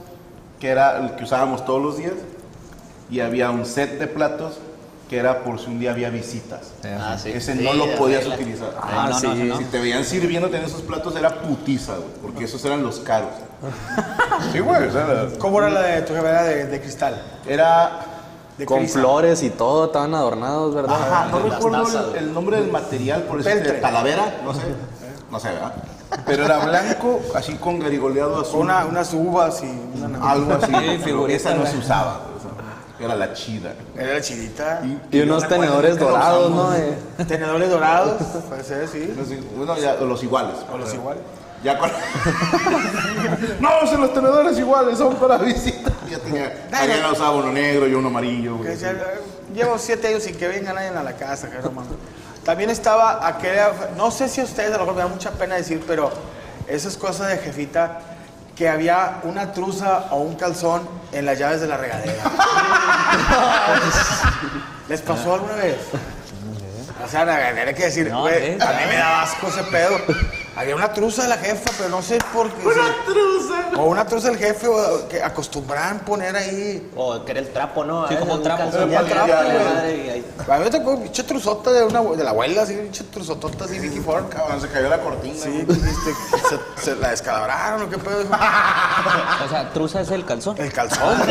que 0.59 0.69
era 0.69 0.99
el 0.99 1.15
que 1.15 1.25
usábamos 1.25 1.67
todos 1.67 1.83
los 1.83 1.99
días. 1.99 2.15
Y 3.11 3.21
había 3.21 3.51
un 3.51 3.67
set 3.67 3.99
de 3.99 4.07
platos 4.07 4.59
que 5.09 5.17
era 5.19 5.43
por 5.43 5.59
si 5.59 5.67
un 5.67 5.79
día 5.79 5.93
había 5.93 6.11
visitas. 6.11 6.73
Ah, 6.85 7.17
sí. 7.21 7.31
Ese 7.31 7.55
Sí, 7.55 7.65
no 7.65 7.73
lo 7.73 7.95
podías 7.97 8.21
regla. 8.25 8.35
utilizar. 8.37 8.71
Ah, 8.83 9.11
no, 9.23 9.35
no, 9.35 9.45
no. 9.45 9.59
Si 9.59 9.65
te 9.65 9.79
veían 9.81 10.05
sirviendo 10.05 10.49
en 10.49 10.65
esos 10.65 10.83
platos 10.83 11.17
era 11.17 11.41
putiza, 11.41 11.95
güey. 11.95 12.09
Porque 12.21 12.45
esos 12.45 12.65
eran 12.65 12.83
los 12.83 13.01
caros. 13.01 13.31
Sí, 14.53 14.61
güey. 14.61 14.87
o 14.87 14.93
sea, 14.93 15.29
¿Cómo 15.39 15.59
era 15.59 15.71
la 15.71 15.81
de 15.83 16.03
tu 16.03 16.15
jefa? 16.15 16.29
Era 16.31 16.43
de, 16.45 16.67
de 16.67 16.81
cristal. 16.81 17.21
era 17.47 18.01
De 18.57 18.67
Con 18.67 18.79
crisa. 18.81 19.01
flores 19.01 19.43
y 19.43 19.51
todo, 19.51 19.87
estaban 19.87 20.15
adornados, 20.15 20.75
¿verdad? 20.75 20.97
Ajá, 21.01 21.29
no 21.31 21.39
recuerdo 21.41 21.83
tazas, 21.83 22.15
el, 22.17 22.33
nombre 22.33 22.61
del 22.61 22.71
material, 22.71 23.23
por 23.23 23.41
eso 23.41 23.49
talavera, 23.81 24.41
no 24.45 24.53
sé, 24.55 24.61
no 25.31 25.41
sé, 25.41 25.49
¿verdad? 25.51 25.75
Pero 26.25 26.45
era 26.45 26.65
blanco, 26.67 27.21
así 27.35 27.55
con 27.55 27.79
garigoleado 27.79 28.41
azul, 28.41 28.61
una, 28.61 28.85
unas 28.87 29.13
uvas 29.13 29.63
y 29.63 30.03
una... 30.05 30.31
algo 30.31 30.53
así. 30.55 30.73
pero 31.05 31.27
esa 31.29 31.55
no 31.55 31.67
se 31.67 31.77
usaba, 31.79 32.21
era 33.01 33.15
la 33.15 33.33
chida. 33.33 33.75
Era 33.97 34.15
la 34.15 34.21
chidita. 34.21 34.83
Y 35.11 35.21
unos 35.21 35.47
tenedores 35.47 35.95
que 35.95 36.01
lo 36.01 36.11
dorados, 36.11 36.51
usamos. 36.51 36.71
¿no? 36.71 36.77
Eh, 36.77 37.25
Tenedores 37.27 37.71
dorados, 37.71 38.23
puede 38.49 38.65
ser, 38.65 38.89
sí. 38.89 39.15
Bueno, 39.57 39.77
ya, 39.79 39.95
los 39.95 40.23
iguales. 40.23 40.57
O 40.73 40.79
los 40.79 40.93
iguales. 40.93 41.23
Ya 41.63 41.77
con... 41.77 41.91
no, 43.61 43.87
son 43.87 44.01
los 44.01 44.15
tenedores 44.15 44.59
iguales, 44.59 44.99
son 44.99 45.15
para 45.17 45.39
visitas. 45.39 45.93
Ya 46.09 46.19
tenía, 46.19 46.69
Ariana 46.73 47.13
usaba 47.13 47.33
uno 47.33 47.53
negro 47.53 47.89
y 47.89 47.95
uno 47.95 48.09
amarillo, 48.09 48.61
Que 48.63 48.77
Llevo 49.55 49.79
siete 49.79 50.09
años 50.09 50.23
sin 50.23 50.37
que 50.37 50.47
venga 50.47 50.73
nadie 50.73 50.89
a 50.89 51.03
la 51.03 51.15
casa, 51.15 51.49
mames. 51.75 51.91
También 52.45 52.71
estaba 52.71 53.27
aquella, 53.27 53.73
no 53.97 54.11
sé 54.11 54.29
si 54.29 54.41
a 54.41 54.45
ustedes 54.45 54.71
a 54.71 54.79
lo 54.79 54.81
mejor 54.81 54.95
me 54.95 55.03
da 55.03 55.09
mucha 55.09 55.33
pena 55.33 55.57
decir, 55.57 55.83
pero 55.87 56.11
esas 56.67 56.97
cosas 56.97 57.29
de 57.29 57.39
jefita, 57.39 58.01
que 58.59 58.69
había 58.69 59.21
una 59.23 59.53
truza 59.53 60.09
o 60.11 60.17
un 60.17 60.35
calzón 60.35 60.89
en 61.13 61.25
las 61.25 61.39
llaves 61.39 61.61
de 61.61 61.69
la 61.69 61.77
regadera. 61.77 62.25
¿Les 64.89 65.01
pasó 65.01 65.35
alguna 65.35 65.55
vez? 65.55 65.77
O 67.05 67.09
sea, 67.09 67.25
la 67.25 67.37
hay 67.37 67.75
que 67.75 67.85
decir, 67.85 68.13
güey, 68.13 68.61
a 68.61 68.73
mí 68.73 68.83
me 68.89 68.97
da 68.97 69.23
asco 69.23 69.47
ese 69.47 69.63
pedo. 69.63 70.01
Había 70.59 70.75
una 70.75 70.93
truza 70.93 71.23
de 71.23 71.29
la 71.29 71.37
jefa, 71.37 71.71
pero 71.79 71.89
no 71.89 72.03
sé 72.03 72.19
por 72.35 72.51
qué. 72.51 72.67
¡Una 72.67 72.93
truza! 73.07 73.81
O 73.81 73.85
una 73.85 74.05
truza 74.05 74.29
del 74.29 74.39
jefe, 74.39 74.67
o 74.67 75.07
que 75.09 75.23
acostumbraban 75.23 76.01
poner 76.01 76.35
ahí. 76.35 76.91
O 76.97 77.25
que 77.25 77.31
era 77.31 77.41
el 77.41 77.53
trapo, 77.53 77.85
¿no? 77.85 78.09
Sí, 78.09 78.17
como 78.17 78.35
un 78.35 78.43
trapo. 78.43 78.63
calzón 78.65 78.91
Era 78.93 79.05
trapo, 79.05 79.27
güey. 79.27 79.65
madre, 79.65 79.97
y 80.05 80.11
ahí- 80.11 80.27
A 80.51 80.59
mí 80.59 80.65
me 80.65 80.71
tocó 80.71 81.01
pinche 81.01 81.23
truzota 81.23 81.71
de, 81.71 81.85
una, 81.85 82.03
de 82.03 82.25
la 82.25 82.31
abuela, 82.31 82.63
así, 82.63 82.75
pinche 82.75 83.05
truzotota 83.05 83.67
así, 83.67 83.79
Vicky 83.79 84.01
Ford, 84.01 84.25
cabrón. 84.29 84.47
Cuando 84.49 84.67
se 84.67 84.73
cayó 84.73 84.89
la 84.89 84.99
cortina. 85.01 85.37
Sí, 85.41 85.63
güey. 85.65 85.79
este, 85.79 86.15
se, 86.77 86.85
se 86.85 86.97
la 86.97 87.11
descalabraron, 87.11 87.83
¿o 87.83 87.89
qué 87.89 87.99
pedo? 87.99 88.23
O 88.23 89.49
sea, 89.49 89.71
truza 89.73 90.01
es 90.01 90.11
el 90.11 90.25
calzón. 90.25 90.57
El 90.59 90.73
calzón. 90.73 91.23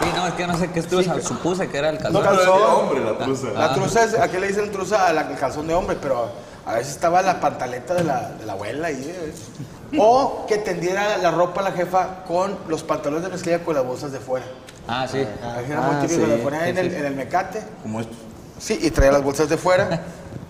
Sí, 0.00 0.06
no, 0.16 0.26
es 0.26 0.34
que 0.34 0.46
no 0.48 0.58
sé 0.58 0.68
qué 0.72 0.80
es 0.80 0.88
truza. 0.88 1.20
Supuse 1.22 1.68
que 1.68 1.78
era 1.78 1.90
el 1.90 1.98
calzón. 1.98 2.24
No, 2.24 2.32
es 2.32 2.38
de 2.38 2.44
calzón. 2.44 2.62
hombre 2.74 3.00
la 3.04 3.18
truza. 3.18 3.46
La 3.54 3.72
truza 3.74 4.02
es, 4.04 4.14
¿a 4.18 4.28
qué 4.28 4.40
le 4.40 4.48
dicen 4.48 4.72
truza? 4.72 5.06
Al 5.06 5.36
calzón 5.38 5.68
de 5.68 5.74
hombre, 5.74 5.96
pero 6.02 6.28
a 6.66 6.74
veces 6.74 6.92
estaba 6.94 7.22
la 7.22 7.40
pantaleta 7.40 7.94
de 7.94 8.04
la, 8.04 8.30
de 8.30 8.46
la 8.46 8.52
abuela 8.52 8.88
ahí. 8.88 9.02
¿eh? 9.04 9.98
O 9.98 10.46
que 10.46 10.58
tendiera 10.58 11.18
la 11.18 11.30
ropa 11.30 11.60
la 11.62 11.72
jefa 11.72 12.24
con 12.24 12.56
los 12.68 12.82
pantalones 12.82 13.24
de 13.24 13.30
mezclilla 13.30 13.62
con 13.64 13.74
las 13.74 13.84
bolsas 13.84 14.12
de 14.12 14.20
fuera. 14.20 14.46
Ah, 14.88 15.06
sí. 15.10 15.18
Ahí 15.18 15.66
era 15.70 15.80
muy 15.80 15.96
Ah, 15.96 16.00
típico, 16.06 16.26
sí. 16.26 16.32
en, 16.64 16.78
el, 16.78 16.90
sí. 16.90 16.96
en 16.96 17.04
el 17.06 17.14
mecate. 17.14 17.62
Como 17.82 18.00
esto. 18.00 18.14
Sí, 18.58 18.78
y 18.80 18.90
traía 18.90 19.12
las 19.12 19.22
bolsas 19.22 19.48
de 19.48 19.56
fuera 19.56 20.02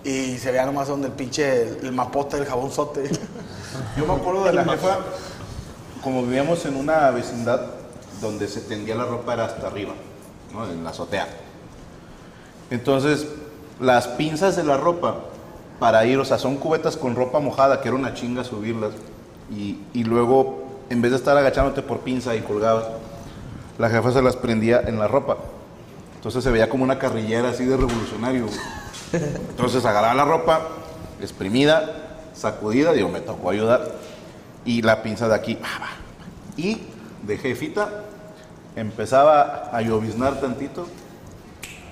y 0.03 0.37
se 0.37 0.51
veía 0.51 0.65
nomás 0.65 0.87
donde 0.87 1.07
el 1.07 1.13
pinche, 1.13 1.63
el, 1.79 1.85
el 1.87 1.91
mapote 1.91 2.37
del 2.37 2.45
jabonzote. 2.45 3.09
Yo 3.97 4.05
me 4.05 4.13
acuerdo 4.13 4.45
de 4.45 4.53
la 4.53 4.63
jefa, 4.65 4.97
como 6.03 6.21
vivíamos 6.23 6.63
en 6.65 6.75
una 6.75 7.09
vecindad 7.11 7.61
donde 8.21 8.47
se 8.47 8.61
tendía 8.61 8.95
la 8.95 9.05
ropa 9.05 9.33
era 9.33 9.45
hasta 9.45 9.67
arriba, 9.67 9.93
¿no? 10.53 10.65
en 10.69 10.83
la 10.83 10.91
azotea. 10.91 11.27
Entonces, 12.69 13.27
las 13.79 14.07
pinzas 14.07 14.55
de 14.55 14.63
la 14.63 14.77
ropa 14.77 15.15
para 15.83 16.05
ir, 16.05 16.17
o 16.17 16.23
sea, 16.23 16.37
son 16.37 16.55
cubetas 16.55 16.95
con 16.95 17.13
ropa 17.13 17.41
mojada, 17.41 17.81
que 17.81 17.89
era 17.89 17.97
una 17.97 18.13
chinga 18.13 18.45
subirlas, 18.45 18.91
y, 19.51 19.79
y 19.91 20.05
luego, 20.05 20.63
en 20.89 21.01
vez 21.01 21.11
de 21.11 21.17
estar 21.17 21.35
agachándote 21.35 21.81
por 21.81 21.99
pinza 21.99 22.33
y 22.37 22.39
colgabas, 22.39 22.85
la 23.77 23.89
jefa 23.89 24.13
se 24.13 24.21
las 24.21 24.37
prendía 24.37 24.79
en 24.79 24.97
la 24.97 25.09
ropa. 25.09 25.35
Entonces 26.15 26.41
se 26.41 26.51
veía 26.51 26.69
como 26.69 26.85
una 26.85 26.97
carrillera 26.97 27.49
así 27.49 27.65
de 27.65 27.75
revolucionario. 27.75 28.45
güey. 28.45 28.57
Entonces 29.49 29.83
agarraba 29.83 30.13
la 30.13 30.23
ropa, 30.23 30.61
exprimida, 31.19 32.21
sacudida, 32.33 32.93
digo, 32.93 33.09
me 33.09 33.19
tocó 33.19 33.49
ayudar. 33.49 33.91
Y 34.63 34.83
la 34.83 35.03
pinza 35.03 35.27
de 35.27 35.35
aquí. 35.35 35.59
ah. 35.65 35.89
Y 36.55 36.77
de 37.23 37.37
jefita 37.37 37.89
empezaba 38.77 39.69
a 39.73 39.81
lloviznar 39.81 40.39
tantito 40.39 40.87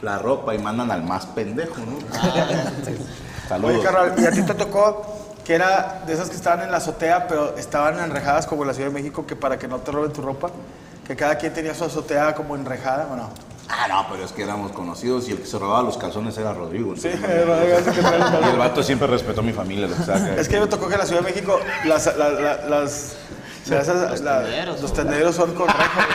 la 0.01 0.17
ropa 0.17 0.55
y 0.55 0.59
mandan 0.59 0.91
al 0.91 1.03
más 1.03 1.25
pendejo, 1.25 1.75
¿no? 1.81 1.97
Saludos. 3.51 3.75
Oye, 3.75 3.83
carnal, 3.83 4.13
¿y 4.17 4.25
a 4.25 4.31
ti 4.31 4.41
te 4.43 4.53
tocó 4.53 5.05
que 5.43 5.55
era 5.55 6.03
de 6.07 6.13
esas 6.13 6.29
que 6.29 6.35
estaban 6.37 6.61
en 6.61 6.71
la 6.71 6.77
azotea, 6.77 7.27
pero 7.27 7.57
estaban 7.57 7.99
enrejadas 7.99 8.47
como 8.47 8.61
en 8.63 8.69
la 8.69 8.73
Ciudad 8.73 8.87
de 8.89 8.93
México, 8.93 9.25
que 9.25 9.35
para 9.35 9.59
que 9.59 9.67
no 9.67 9.79
te 9.79 9.91
roben 9.91 10.13
tu 10.13 10.21
ropa? 10.21 10.49
Que 11.05 11.17
cada 11.17 11.35
quien 11.35 11.51
tenía 11.53 11.75
su 11.75 11.83
azotea 11.83 12.33
como 12.33 12.55
enrejada, 12.55 13.07
¿o 13.11 13.15
no? 13.17 13.29
Ah, 13.67 13.87
no, 13.89 14.05
pero 14.09 14.23
es 14.23 14.31
que 14.31 14.43
éramos 14.43 14.71
conocidos 14.71 15.27
y 15.27 15.31
el 15.31 15.39
que 15.39 15.45
se 15.47 15.59
robaba 15.59 15.81
los 15.83 15.97
calzones 15.97 16.37
era 16.37 16.53
Rodrigo. 16.53 16.95
Sí, 16.95 17.09
Rodrigo, 17.45 17.77
Y 18.45 18.49
el 18.51 18.57
vato 18.57 18.83
siempre 18.83 19.07
respetó 19.07 19.41
a 19.41 19.43
mi 19.43 19.51
familia, 19.53 19.87
lo 19.87 19.95
que 19.97 20.03
sea 20.03 20.15
que- 20.33 20.39
Es 20.39 20.47
que 20.47 20.57
me 20.59 20.67
tocó 20.67 20.87
que 20.87 20.93
en 20.93 20.99
la 21.01 21.05
Ciudad 21.05 21.21
de 21.21 21.27
México 21.29 21.59
las, 21.85 22.05
la- 22.17 22.29
la- 22.29 22.55
las, 22.69 23.15
las- 23.67 23.87
los 23.87 24.21
la- 24.21 24.43
tenderos, 24.43 24.81
los 24.81 24.93
tenderos 24.93 25.35
son 25.35 25.53
con 25.55 25.67
reja, 25.67 26.05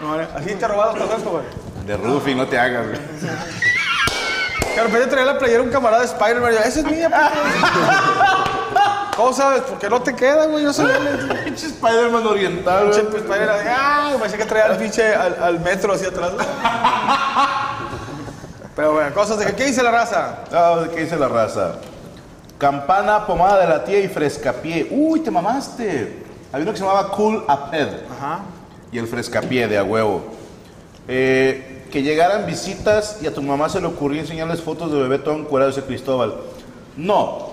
güey. 0.00 0.18
No, 0.26 0.38
Así 0.38 0.54
te 0.54 0.68
robaban 0.68 0.96
los 0.98 1.08
calzones, 1.08 1.32
güey. 1.32 1.86
De 1.86 1.96
Rufi, 1.96 2.34
no 2.34 2.46
te 2.46 2.58
hagas, 2.58 2.86
güey. 2.86 2.98
Que 4.74 4.80
de 4.80 4.86
repente 4.86 5.06
traía 5.06 5.26
la 5.26 5.38
playera 5.38 5.62
un 5.62 5.70
camarada 5.70 6.02
de 6.02 6.08
Spider-Man 6.08 6.52
y 6.52 6.54
yo, 6.56 6.60
esa 6.62 6.80
es 6.80 6.86
mía, 6.86 7.08
puto". 7.08 8.74
¿Cómo 9.16 9.32
sabes? 9.32 9.62
Porque 9.62 9.88
no 9.88 10.02
te 10.02 10.14
queda, 10.16 10.46
güey, 10.46 10.64
yo 10.64 10.72
soy 10.72 10.90
el 10.90 11.28
Pinche 11.44 11.66
Spider-Man 11.66 12.26
oriental, 12.26 12.84
pinche 12.90 13.02
güey. 13.02 13.22
Spider-Man. 13.22 13.66
¡Ah! 13.68 14.08
Me 14.12 14.18
parecía 14.18 14.38
que 14.38 14.44
traía 14.44 14.64
al 14.66 14.76
pinche 14.76 15.14
al, 15.14 15.36
al 15.40 15.60
metro 15.60 15.92
hacia 15.94 16.08
atrás. 16.08 16.32
Pero 18.76 18.92
bueno, 18.94 19.14
cosas 19.14 19.38
de 19.38 19.46
que, 19.46 19.54
¿qué 19.54 19.66
dice 19.66 19.82
la 19.84 19.92
raza? 19.92 20.38
Ah, 20.52 20.82
¿Qué 20.92 21.02
dice 21.02 21.16
la 21.16 21.28
raza? 21.28 21.76
Campana, 22.58 23.24
pomada 23.26 23.60
de 23.60 23.68
la 23.68 23.84
tía 23.84 24.00
y 24.00 24.08
frescapié. 24.08 24.88
Uy, 24.90 25.20
te 25.20 25.30
mamaste. 25.30 26.24
Había 26.52 26.64
uno 26.64 26.72
que 26.72 26.78
se 26.78 26.84
llamaba 26.84 27.08
Cool 27.10 27.44
Aped. 27.46 27.88
Ajá. 28.18 28.40
Y 28.90 28.98
el 28.98 29.06
frescapié 29.06 29.68
de 29.68 29.78
a 29.78 29.84
huevo. 29.84 30.24
Eh, 31.06 31.73
que 31.94 32.02
llegaran 32.02 32.44
visitas 32.44 33.18
y 33.22 33.28
a 33.28 33.32
tu 33.32 33.40
mamá 33.40 33.68
se 33.68 33.80
le 33.80 33.86
ocurrió 33.86 34.20
enseñarles 34.20 34.60
fotos 34.60 34.90
de 34.90 35.00
bebé 35.00 35.20
todo 35.20 35.36
encuerado 35.36 35.70
ese 35.70 35.82
Cristóbal. 35.82 36.34
No, 36.96 37.50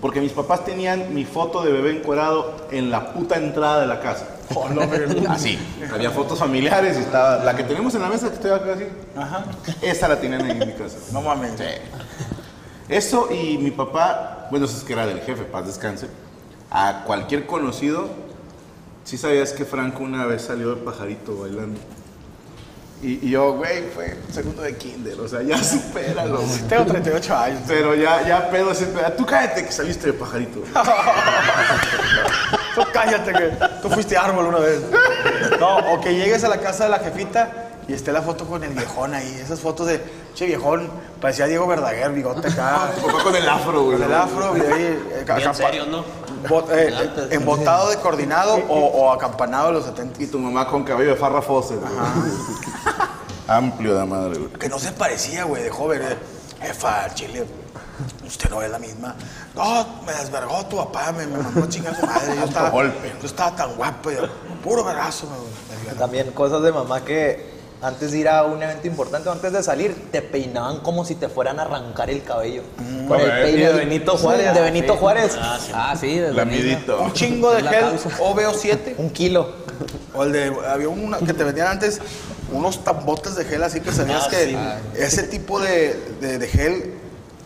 porque 0.00 0.20
mis 0.20 0.32
papás 0.32 0.64
tenían 0.64 1.14
mi 1.14 1.24
foto 1.24 1.62
de 1.62 1.70
bebé 1.70 1.92
encuerado 1.92 2.66
en 2.72 2.90
la 2.90 3.12
puta 3.12 3.36
entrada 3.36 3.82
de 3.82 3.86
la 3.86 4.00
casa. 4.00 4.26
Así. 5.28 5.56
Había 5.94 6.10
fotos 6.10 6.36
familiares 6.36 6.96
y 6.96 7.02
estaba. 7.02 7.44
La 7.44 7.54
que 7.54 7.62
tenemos 7.62 7.94
en 7.94 8.02
la 8.02 8.08
mesa 8.08 8.28
que 8.28 8.34
estoy 8.34 8.50
acá 8.50 8.72
así. 8.72 8.86
Ajá. 9.16 9.44
Esa 9.80 10.08
la 10.08 10.20
tenían 10.20 10.50
en 10.50 10.58
mi 10.58 10.72
casa. 10.72 10.98
No 11.12 11.22
mames. 11.22 11.52
Eso 12.88 13.28
y 13.32 13.56
mi 13.58 13.70
papá, 13.70 14.48
bueno, 14.50 14.66
eso 14.66 14.76
es 14.78 14.82
que 14.82 14.94
era 14.94 15.06
del 15.06 15.20
jefe, 15.20 15.44
paz 15.44 15.64
descanse. 15.64 16.08
A 16.72 17.04
cualquier 17.06 17.46
conocido, 17.46 18.08
sí 19.04 19.16
sabías 19.16 19.52
que 19.52 19.64
Franco 19.64 20.02
una 20.02 20.26
vez 20.26 20.42
salió 20.42 20.74
de 20.74 20.82
pajarito 20.82 21.38
bailando. 21.38 21.78
Y, 23.06 23.20
y 23.22 23.30
yo, 23.30 23.52
güey, 23.52 23.84
fue 23.94 24.16
segundo 24.32 24.62
de 24.62 24.76
kinder, 24.76 25.20
o 25.20 25.28
sea, 25.28 25.40
ya 25.40 25.56
supéralo. 25.62 26.40
güey. 26.40 26.58
Tengo 26.68 26.86
38 26.86 27.36
años. 27.36 27.60
Pero 27.68 27.94
ya, 27.94 28.26
ya 28.26 28.50
pedo 28.50 28.72
ese 28.72 28.86
pedo. 28.86 29.12
Tú 29.12 29.24
cállate 29.24 29.64
que 29.64 29.70
saliste 29.70 30.08
de 30.08 30.12
pajarito. 30.12 30.58
Tú 32.74 32.82
cállate 32.92 33.32
que 33.32 33.52
tú 33.80 33.88
fuiste 33.88 34.18
árbol 34.18 34.46
una 34.46 34.58
vez. 34.58 34.82
No, 35.58 35.78
o 35.94 36.00
que 36.00 36.14
llegues 36.14 36.44
a 36.44 36.48
la 36.48 36.60
casa 36.60 36.84
de 36.84 36.90
la 36.90 36.98
jefita 36.98 37.70
y 37.88 37.94
esté 37.94 38.12
la 38.12 38.20
foto 38.20 38.44
con 38.44 38.62
el 38.64 38.74
viejón 38.74 39.14
ahí. 39.14 39.40
Esas 39.42 39.60
fotos 39.60 39.86
de, 39.86 40.02
che 40.34 40.44
viejón, 40.44 40.90
parecía 41.18 41.46
Diego 41.46 41.66
Verdaguer, 41.66 42.12
bigote 42.12 42.48
acá. 42.48 42.90
Papá 43.02 43.22
con 43.22 43.34
el 43.34 43.48
afro, 43.48 43.84
güey. 43.84 43.96
Con 43.98 44.06
el 44.06 44.14
afro, 44.14 44.54
y 44.56 44.60
ahí, 44.60 45.08
eh, 45.10 45.54
serios, 45.54 45.88
¿no? 45.88 46.04
Bot- 46.48 46.70
eh, 46.70 46.88
eh, 46.90 47.28
embotado 47.32 47.90
de 47.90 47.96
coordinado 47.98 48.54
o, 48.68 48.74
o 48.86 49.12
acampanado 49.12 49.68
de 49.68 49.72
los 49.74 49.84
70. 49.84 50.22
Y 50.22 50.26
tu 50.26 50.38
mamá 50.38 50.66
con 50.68 50.84
cabello 50.84 51.10
de 51.10 51.16
farra 51.16 51.40
Fawcett, 51.42 51.80
güey. 51.80 51.92
Amplio 53.48 53.96
de 53.98 54.04
madre, 54.04 54.38
güey. 54.38 54.50
Que 54.54 54.68
no 54.68 54.78
se 54.78 54.92
parecía, 54.92 55.44
güey, 55.44 55.62
de 55.62 55.70
joven. 55.70 56.02
eh. 56.02 56.16
Jefa, 56.60 57.14
chile, 57.14 57.46
usted 58.26 58.50
no 58.50 58.60
es 58.62 58.70
la 58.70 58.78
misma. 58.78 59.14
No, 59.54 59.86
me 60.06 60.12
desvergó 60.14 60.64
tu 60.66 60.76
papá, 60.78 61.12
me, 61.12 61.26
me 61.26 61.38
mandó 61.38 61.64
a 61.64 61.68
chingar 61.68 61.94
a 61.94 62.00
su 62.00 62.06
madre. 62.06 62.34
Yo 62.36 62.44
estaba, 62.48 62.70
golpe. 62.70 63.12
yo 63.20 63.26
estaba 63.26 63.54
tan 63.54 63.74
guapo, 63.76 64.10
yo, 64.10 64.22
puro 64.64 64.82
vergazo. 64.82 65.26
Me, 65.28 65.90
me- 65.92 65.98
También 65.98 66.32
cosas 66.32 66.62
de 66.62 66.72
mamá 66.72 67.04
que 67.04 67.55
antes 67.86 68.10
de 68.12 68.18
ir 68.18 68.28
a 68.28 68.42
un 68.44 68.62
evento 68.62 68.86
importante, 68.86 69.28
o 69.28 69.32
antes 69.32 69.52
de 69.52 69.62
salir, 69.62 70.10
te 70.10 70.20
peinaban 70.22 70.80
como 70.80 71.04
si 71.04 71.14
te 71.14 71.28
fueran 71.28 71.58
a 71.60 71.62
arrancar 71.62 72.10
el 72.10 72.22
cabello. 72.24 72.62
Con 73.06 73.20
el 73.20 73.30
A 73.30 73.34
ver, 73.34 73.42
peine 73.44 73.62
y 73.62 73.64
de 73.66 73.72
Benito 73.72 74.16
Juárez. 74.16 74.54
De 74.54 74.60
Benito 74.60 74.92
Sí. 74.94 74.98
Juárez. 74.98 75.38
Ah, 75.72 75.94
sí, 75.98 76.06
niño. 76.06 76.32
Lamidito. 76.32 77.00
Un 77.00 77.12
chingo 77.12 77.52
de 77.52 77.62
la 77.62 77.70
gel 77.70 77.80
causa. 77.90 78.08
OVO7. 78.18 78.94
Un 78.98 79.10
kilo. 79.10 79.48
O 80.14 80.24
el 80.24 80.32
de, 80.32 80.52
había 80.68 80.88
una 80.88 81.18
que 81.18 81.32
te 81.32 81.44
vendían 81.44 81.68
antes, 81.68 82.00
unos 82.52 82.82
tambotes 82.82 83.36
de 83.36 83.44
gel, 83.44 83.62
así 83.62 83.80
que 83.80 83.92
sabías 83.92 84.24
Ah, 84.26 84.30
que 84.30 84.44
sí. 84.46 84.56
ese 85.00 85.22
tipo 85.24 85.60
de, 85.60 85.94
de- 86.20 86.38
de 86.38 86.48
gel 86.48 86.94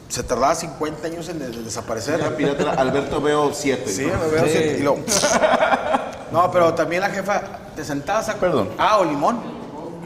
se 0.09 0.23
tardaba 0.23 0.55
50 0.55 1.07
años 1.07 1.29
en 1.29 1.39
de- 1.39 1.51
de 1.51 1.63
desaparecer. 1.63 2.19
Pirata, 2.37 2.63
era 2.63 2.73
Alberto 2.73 3.21
veo 3.21 3.53
7. 3.53 3.91
Sí, 3.91 4.03
me 4.05 4.29
veo 4.31 4.45
así, 4.45 4.59
y 4.79 4.81
luego- 4.83 5.01
No, 6.33 6.51
pero 6.51 6.73
también 6.75 7.03
la 7.03 7.11
jefa, 7.11 7.43
te 7.75 7.85
sentabas 7.85 8.29
a... 8.29 8.35
Perdón. 8.37 8.71
Ah, 8.79 8.99
o 8.99 9.05
limón. 9.05 9.60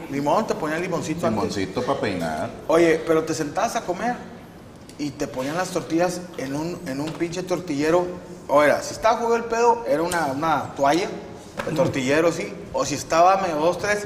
Limón, 0.09 0.47
te 0.47 0.55
ponían 0.55 0.81
limoncito 0.81 1.25
antes. 1.27 1.41
Limoncito 1.43 1.83
para 1.83 1.99
peinar. 1.99 2.49
Oye, 2.67 3.01
pero 3.05 3.23
te 3.23 3.33
sentabas 3.33 3.75
a 3.75 3.81
comer 3.81 4.15
y 4.97 5.09
te 5.11 5.27
ponían 5.27 5.55
las 5.57 5.69
tortillas 5.69 6.21
en 6.37 6.55
un, 6.55 6.79
en 6.87 6.99
un 7.01 7.09
pinche 7.11 7.43
tortillero. 7.43 8.05
O 8.47 8.61
era, 8.63 8.81
si 8.81 8.93
estaba 8.93 9.17
jugando 9.17 9.37
el 9.37 9.43
pedo, 9.45 9.83
era 9.87 10.03
una, 10.03 10.27
una 10.27 10.73
toalla 10.75 11.07
de 11.67 11.71
tortillero, 11.75 12.31
sí. 12.31 12.53
O 12.73 12.85
si 12.85 12.95
estaba 12.95 13.37
medio 13.41 13.55
dos, 13.57 13.77
tres, 13.79 14.05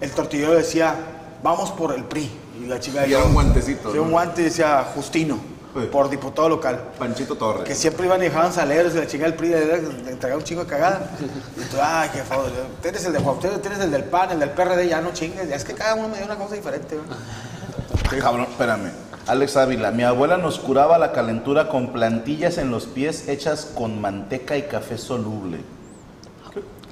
el 0.00 0.10
tortillero 0.12 0.52
decía, 0.54 0.94
vamos 1.42 1.70
por 1.72 1.92
el 1.94 2.04
PRI. 2.04 2.30
Y 2.62 2.66
la 2.66 2.78
chica 2.78 3.06
Y 3.06 3.12
era 3.12 3.24
un 3.24 3.34
guantecito, 3.34 3.90
Sí, 3.90 3.96
¿no? 3.96 4.04
un 4.04 4.10
guante 4.12 4.42
y 4.42 4.44
decía 4.44 4.86
Justino, 4.94 5.38
Sí. 5.74 5.88
por 5.90 6.08
diputado 6.08 6.48
local. 6.48 6.80
Panchito 6.98 7.36
Torres. 7.36 7.64
Que 7.64 7.74
siempre 7.74 8.06
iban 8.06 8.20
y 8.20 8.24
dejaban 8.24 8.52
saleros 8.52 8.94
y 8.94 8.98
la 8.98 9.06
chica 9.06 9.24
del 9.24 9.34
PRI 9.34 9.48
le, 9.48 9.74
entregaba 10.10 10.36
un 10.36 10.44
chingo 10.44 10.64
de 10.64 10.70
cagada. 10.70 11.10
Y 11.56 11.64
tú, 11.70 11.76
ay, 11.82 12.10
qué 12.12 12.22
favor, 12.22 12.50
tienes 12.82 13.04
el 13.04 13.12
de 13.12 13.18
Juan, 13.18 13.38
tienes 13.38 13.80
el 13.80 13.90
del 13.90 14.04
PAN, 14.04 14.30
el 14.32 14.40
del 14.40 14.50
PRD, 14.50 14.88
ya 14.88 15.00
no 15.00 15.12
chingues. 15.12 15.48
Ya 15.48 15.56
es 15.56 15.64
que 15.64 15.74
cada 15.74 15.94
uno 15.94 16.08
me 16.08 16.16
dio 16.16 16.26
una 16.26 16.36
cosa 16.36 16.54
diferente. 16.54 16.98
Ah, 17.10 18.16
Cabrón, 18.20 18.46
espérame. 18.50 18.90
Alex 19.26 19.56
Ávila, 19.56 19.90
mi 19.90 20.02
abuela 20.02 20.36
nos 20.36 20.58
curaba 20.58 20.98
la 20.98 21.12
calentura 21.12 21.68
con 21.68 21.92
plantillas 21.92 22.58
en 22.58 22.70
los 22.70 22.84
pies 22.84 23.26
hechas 23.28 23.64
con 23.74 24.00
manteca 24.00 24.56
y 24.56 24.62
café 24.62 24.98
soluble. 24.98 25.60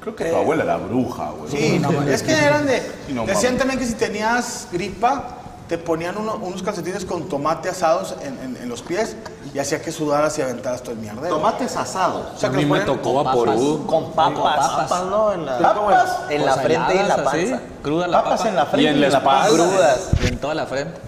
Creo, 0.01 0.17
que 0.17 0.25
tu 0.25 0.37
abuela 0.37 0.65
era 0.65 0.79
bruja, 0.79 1.31
güey. 1.31 1.51
Sí, 1.51 1.79
no, 1.79 2.03
es 2.03 2.23
que 2.23 2.33
eran 2.33 2.67
de. 2.67 2.81
Sí, 3.07 3.13
no, 3.13 3.27
decían 3.27 3.57
también 3.57 3.79
que 3.79 3.87
si 3.87 3.95
tenías 3.95 4.67
gripa, 4.73 5.42
te 5.69 5.79
ponían 5.79 6.17
uno- 6.19 6.37
unos 6.43 6.63
calcetines 6.63 7.05
con 7.05 7.29
tomate 7.29 7.69
asados 7.71 8.15
en, 8.23 8.39
en- 8.41 8.57
en 8.63 8.69
los 8.69 8.83
pies 8.83 9.17
y 9.55 9.59
hacía 9.59 9.81
que 9.81 9.91
sudaras 9.93 10.37
y 10.39 10.43
aventaras 10.43 10.83
todo 10.83 10.93
el 10.93 10.99
mierdero. 10.99 11.37
Tomates 11.37 11.77
asados. 11.77 12.27
O 12.35 12.39
sea, 12.39 12.49
A 12.49 12.53
que 12.53 12.59
mí 12.59 12.65
me 12.65 12.81
ponían- 12.81 12.87
tocó 12.87 13.23
vaporú. 13.25 13.87
Con 13.87 14.13
papas. 14.13 14.69
Papas, 14.69 15.05
¿no? 15.07 15.33
En 15.33 15.47
la... 15.47 15.59
Papas 15.59 16.11
en 16.31 16.45
la 16.45 16.55
frente 16.57 16.95
y 16.95 16.99
en 16.99 17.09
la 17.09 17.25
panza. 17.25 17.61
Cruda 17.83 18.07
la 18.09 18.23
Papas 18.23 18.39
papa. 18.41 18.49
en 18.51 18.57
la 18.57 18.67
frente 18.67 18.83
Y 18.83 18.87
en 18.95 19.01
la 19.01 19.07
espalda. 19.09 19.49
Crudas. 19.49 20.09
Y 20.23 20.27
en 20.27 20.39
toda 20.39 20.55
la 20.55 20.67
frente. 20.67 21.01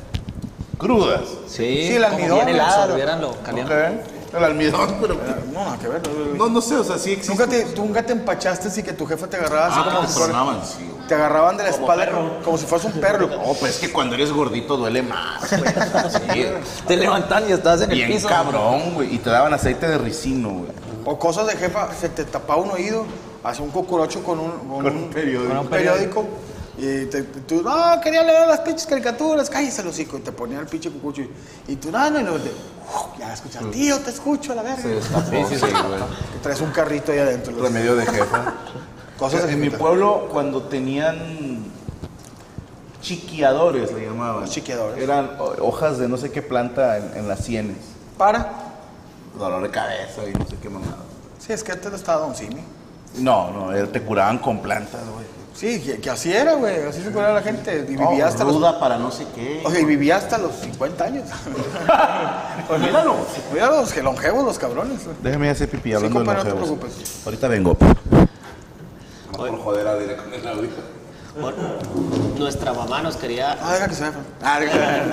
Crudas. 0.78 1.20
Sí, 1.46 1.86
Sí, 1.88 1.94
el 1.94 2.02
como 2.02 2.14
almidón, 2.16 2.36
bien 2.38 2.48
el 2.48 2.54
helado. 2.56 2.82
absorbieran 2.82 3.20
lo 3.20 3.30
Ok. 3.30 3.42
caliente. 3.42 4.02
El 4.36 4.44
almidón, 4.44 4.96
pero. 5.00 5.16
No, 5.52 5.64
nada 5.64 5.78
que 5.78 5.88
ver. 5.88 6.02
No, 6.36 6.48
no 6.48 6.60
sé, 6.60 6.76
o 6.76 6.84
sea, 6.84 6.98
sí 6.98 7.12
existe. 7.12 7.32
¿Nunca 7.32 7.46
te, 7.46 7.64
tú 7.66 7.84
nunca 7.84 8.02
te 8.04 8.12
empachaste 8.12 8.68
así 8.68 8.82
que 8.82 8.92
tu 8.92 9.06
jefa 9.06 9.26
te 9.28 9.36
agarraba 9.36 9.66
así 9.68 9.76
Ah, 9.78 9.84
como 9.84 10.00
que 10.00 10.06
si 10.08 10.12
te 10.14 10.18
fuera- 10.18 10.32
tronaban, 10.34 10.60
sí. 10.66 10.90
Te 11.08 11.14
agarraban 11.14 11.56
de 11.56 11.64
la 11.64 11.68
espalda 11.70 12.10
como, 12.10 12.38
como 12.42 12.56
si 12.58 12.64
fueras 12.66 12.86
un 12.86 13.00
perro. 13.00 13.26
No, 13.28 13.52
pues 13.60 13.74
es 13.74 13.78
que 13.78 13.92
cuando 13.92 14.14
eres 14.14 14.32
gordito 14.32 14.76
duele 14.76 15.02
más, 15.02 15.48
güey. 15.50 15.62
Sí. 16.34 16.46
Te 16.86 16.96
levantan 16.96 17.48
y 17.48 17.52
estás 17.52 17.82
en 17.82 17.90
el 17.90 17.96
Bien 17.98 18.12
piso. 18.12 18.28
cabrón, 18.28 18.94
güey. 18.94 19.14
Y 19.14 19.18
te 19.18 19.28
daban 19.30 19.52
aceite 19.52 19.86
de 19.86 19.98
ricino, 19.98 20.48
güey. 20.50 20.70
O 21.04 21.18
cosas 21.18 21.46
de 21.46 21.56
jefa, 21.56 21.88
se 21.92 22.08
te 22.08 22.24
tapaba 22.24 22.62
un 22.62 22.70
oído, 22.70 23.04
hacía 23.42 23.62
un 23.64 23.70
cucurocho 23.70 24.22
con 24.24 24.38
un, 24.40 24.50
con 24.52 24.82
Con 24.84 24.96
un 24.96 25.10
periódico. 25.10 25.48
con 25.48 25.58
un 25.58 25.66
periódico, 25.68 26.24
y 26.78 27.04
te- 27.04 27.22
tú, 27.22 27.62
no, 27.62 28.00
quería 28.02 28.22
leer 28.22 28.48
las 28.48 28.60
pinches 28.60 28.86
caricaturas, 28.86 29.50
cállese 29.50 29.82
el 29.82 29.88
hocico, 29.88 30.16
y 30.16 30.20
te 30.20 30.32
ponía 30.32 30.58
el 30.60 30.66
pinche 30.66 30.90
cucucho, 30.90 31.20
y, 31.20 31.30
y 31.68 31.76
tú, 31.76 31.90
no, 31.92 32.08
no, 32.10 32.18
y 32.20 32.22
luego 32.22 32.38
te, 32.38 32.48
uf, 32.48 33.18
ya 33.18 33.34
escuchas, 33.34 33.62
tío, 33.70 33.98
te 34.00 34.10
escucho 34.10 34.52
a 34.52 34.54
la 34.56 34.62
verga. 34.62 34.78
Sí, 34.82 34.88
güey. 35.30 35.72
Y 36.36 36.42
traes 36.42 36.60
un 36.62 36.70
carrito 36.70 37.12
ahí 37.12 37.18
adentro. 37.18 37.54
Remedio 37.62 37.94
de 37.96 38.06
jefa. 38.06 38.54
Cosas 39.18 39.48
en 39.50 39.60
mi 39.60 39.70
pueblo, 39.70 40.28
cuando 40.32 40.62
tenían 40.62 41.64
chiquiadores, 43.00 43.92
le 43.92 44.06
llamaban. 44.06 44.44
Chiquiadores. 44.48 45.02
Eran 45.02 45.30
ho- 45.38 45.54
hojas 45.60 45.98
de 45.98 46.08
no 46.08 46.16
sé 46.16 46.30
qué 46.30 46.42
planta 46.42 46.98
en, 46.98 47.12
en 47.18 47.28
las 47.28 47.40
sienes. 47.44 47.76
Para. 48.18 48.50
Dolor 49.38 49.62
de 49.62 49.70
cabeza 49.70 50.22
y 50.28 50.32
no 50.38 50.46
sé 50.46 50.56
qué 50.62 50.68
mamada. 50.68 50.96
Sí, 51.38 51.52
es 51.52 51.62
que 51.64 51.72
antes 51.72 51.90
lo 51.90 51.96
estaba 51.96 52.20
Don 52.26 52.34
Simi. 52.34 52.60
No, 53.18 53.50
no, 53.50 53.74
eh, 53.74 53.86
te 53.88 54.00
curaban 54.02 54.38
con 54.38 54.60
plantas, 54.60 55.00
güey. 55.12 55.24
Sí, 55.54 55.80
que, 55.80 56.00
que 56.00 56.10
así 56.10 56.32
era, 56.32 56.54
güey, 56.54 56.82
así 56.84 57.00
se 57.00 57.10
curaba 57.12 57.34
la 57.34 57.42
gente, 57.42 57.86
y 57.88 57.92
No, 57.94 58.10
vivía 58.10 58.26
hasta 58.26 58.42
los... 58.42 58.54
ruda 58.54 58.80
para 58.80 58.98
no 58.98 59.12
sé 59.12 59.24
qué. 59.36 59.62
O 59.64 59.70
sea, 59.70 59.78
y 59.78 59.84
vivía 59.84 60.16
hasta 60.16 60.36
los 60.38 60.52
50 60.56 61.04
años. 61.04 61.24
Pues 62.66 62.80
míralo. 62.80 63.14
Mira 63.52 63.66
los 63.66 63.92
que 63.92 64.02
longevos, 64.02 64.42
los 64.44 64.58
cabrones. 64.58 65.00
Déjame 65.22 65.50
hacer 65.50 65.68
pipí 65.68 65.90
Sí, 65.90 65.94
hablando 65.94 66.20
de 66.20 66.24
compa, 66.24 66.38
no 66.38 66.42
te 66.44 66.48
longevos. 66.58 66.78
preocupes. 66.78 67.20
Ahorita 67.26 67.48
vengo. 67.48 67.76
Por 69.36 69.58
joder 69.62 69.86
a 69.88 69.96
Dire 69.96 70.16
con 70.16 70.32
el 70.32 70.46
audio. 70.46 70.68
Bueno, 71.40 71.56
nuestra 72.38 72.72
mamá 72.72 73.02
nos 73.02 73.16
quería, 73.16 73.58
Ah, 73.60 73.72
deja 73.74 73.88
que 73.88 73.94
se 73.94 74.02
vaya. 74.04 74.16
Ah, 74.42 74.60
deja- 74.60 75.04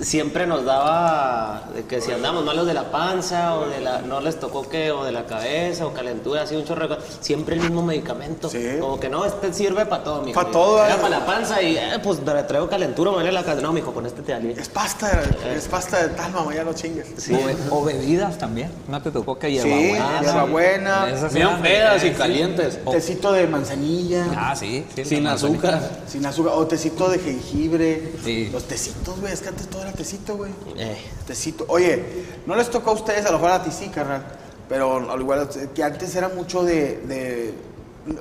siempre 0.00 0.46
nos 0.46 0.64
daba 0.64 1.64
de 1.74 1.84
que 1.84 2.00
si 2.00 2.12
andamos 2.12 2.44
malos 2.44 2.66
de 2.66 2.74
la 2.74 2.90
panza 2.90 3.54
o 3.56 3.66
de 3.68 3.80
la, 3.80 4.00
no 4.02 4.20
les 4.20 4.38
tocó 4.40 4.68
que, 4.68 4.90
o 4.90 5.04
de 5.04 5.12
la 5.12 5.26
cabeza 5.26 5.86
o 5.86 5.92
calentura, 5.92 6.42
así 6.42 6.56
un 6.56 6.64
chorro 6.64 6.88
de 6.88 6.96
cosas, 6.96 7.18
siempre 7.20 7.54
el 7.56 7.60
mismo 7.62 7.82
medicamento. 7.82 8.48
Sí. 8.48 8.76
Como 8.80 8.98
que 8.98 9.08
no, 9.08 9.24
este 9.24 9.52
sirve 9.52 9.86
para 9.86 10.02
todo, 10.04 10.22
mijo. 10.22 10.40
Pa' 10.40 10.50
todo, 10.50 10.84
Era 10.84 10.94
eh. 10.94 10.98
para 11.00 11.18
la 11.20 11.26
panza 11.26 11.60
y, 11.62 11.76
eh, 11.76 11.98
pues 12.02 12.22
tra- 12.24 12.46
traigo 12.46 12.68
calentura, 12.68 13.10
me 13.12 13.30
la 13.30 13.42
cabeza. 13.44 13.62
No, 13.62 13.72
mijo, 13.72 13.92
con 13.92 14.06
este 14.06 14.22
te 14.22 14.32
alivia. 14.34 14.60
Es 14.62 14.68
pasta, 14.68 15.22
es 15.54 15.68
pasta 15.68 16.02
de 16.06 16.08
tal, 16.14 16.32
mamá, 16.32 16.54
ya 16.54 16.64
no 16.64 16.72
chingues. 16.72 17.06
Sí. 17.16 17.34
O, 17.34 17.44
be- 17.46 17.56
o 17.70 17.84
bebidas 17.84 18.38
también. 18.38 18.70
¿No 18.88 19.00
te 19.02 19.10
tocó 19.10 19.38
que 19.38 19.48
Sí, 19.48 19.54
hierbabuena? 19.54 20.20
hierbabuena, 20.22 21.10
Esas 21.10 21.34
Bien 21.34 21.60
feas 21.60 22.02
y 22.04 22.08
sí. 22.08 22.14
calientes. 22.14 22.78
O- 22.84 22.90
tecito 22.90 23.32
de 23.32 23.46
manzanilla, 23.46 24.26
Ah, 24.36 24.56
sí. 24.56 24.84
sí, 24.94 25.04
Sin 25.04 25.26
azúcar. 25.26 25.80
sin 26.06 26.24
azúcar, 26.26 26.52
o 26.56 26.66
tecito 26.66 27.08
de 27.08 27.18
jengibre. 27.18 28.12
Sí. 28.24 28.48
Los 28.52 28.64
tecitos, 28.64 29.20
güey, 29.20 29.32
es 29.32 29.40
que 29.40 29.48
antes 29.48 29.68
todo 29.68 29.82
era 29.82 29.89
tecito, 29.92 30.36
güey. 30.36 30.52
Eh, 30.76 30.96
Tecito. 31.26 31.64
Oye, 31.68 32.02
no 32.46 32.54
les 32.56 32.70
tocó 32.70 32.90
a 32.90 32.94
ustedes, 32.94 33.24
a 33.26 33.30
lo 33.30 33.38
mejor 33.38 33.50
a 33.52 33.62
ti 33.62 33.70
sí, 33.70 33.88
carnal, 33.88 34.24
pero 34.68 35.10
al 35.10 35.20
igual 35.20 35.48
que 35.74 35.82
antes 35.82 36.14
era 36.16 36.28
mucho 36.28 36.62
de, 36.64 36.98
de- 37.06 37.54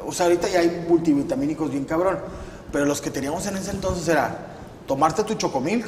O 0.06 0.12
sea, 0.12 0.26
ahorita 0.28 0.48
ya 0.50 0.60
hay 0.60 0.86
multivitamínicos 0.88 1.72
bien 1.72 1.86
cabrón, 1.86 2.20
pero 2.72 2.86
los 2.86 3.02
que 3.02 3.10
teníamos 3.10 3.46
en 3.48 3.58
ese 3.58 3.72
entonces 3.72 4.08
era 4.08 4.38
tomarte 4.88 5.24
tu 5.24 5.34
chocomilk. 5.36 5.86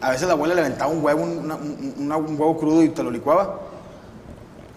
A 0.00 0.10
veces 0.10 0.26
la 0.26 0.34
abuela 0.34 0.54
le 0.54 0.60
aventaba 0.60 0.90
un 0.90 1.04
huevo, 1.04 1.22
un, 1.22 1.38
una- 1.38 1.54
un- 1.56 1.94
una- 1.98 2.16
un 2.16 2.40
huevo 2.40 2.56
crudo 2.58 2.82
y 2.82 2.88
te 2.90 3.02
lo 3.02 3.10
licuaba. 3.10 3.60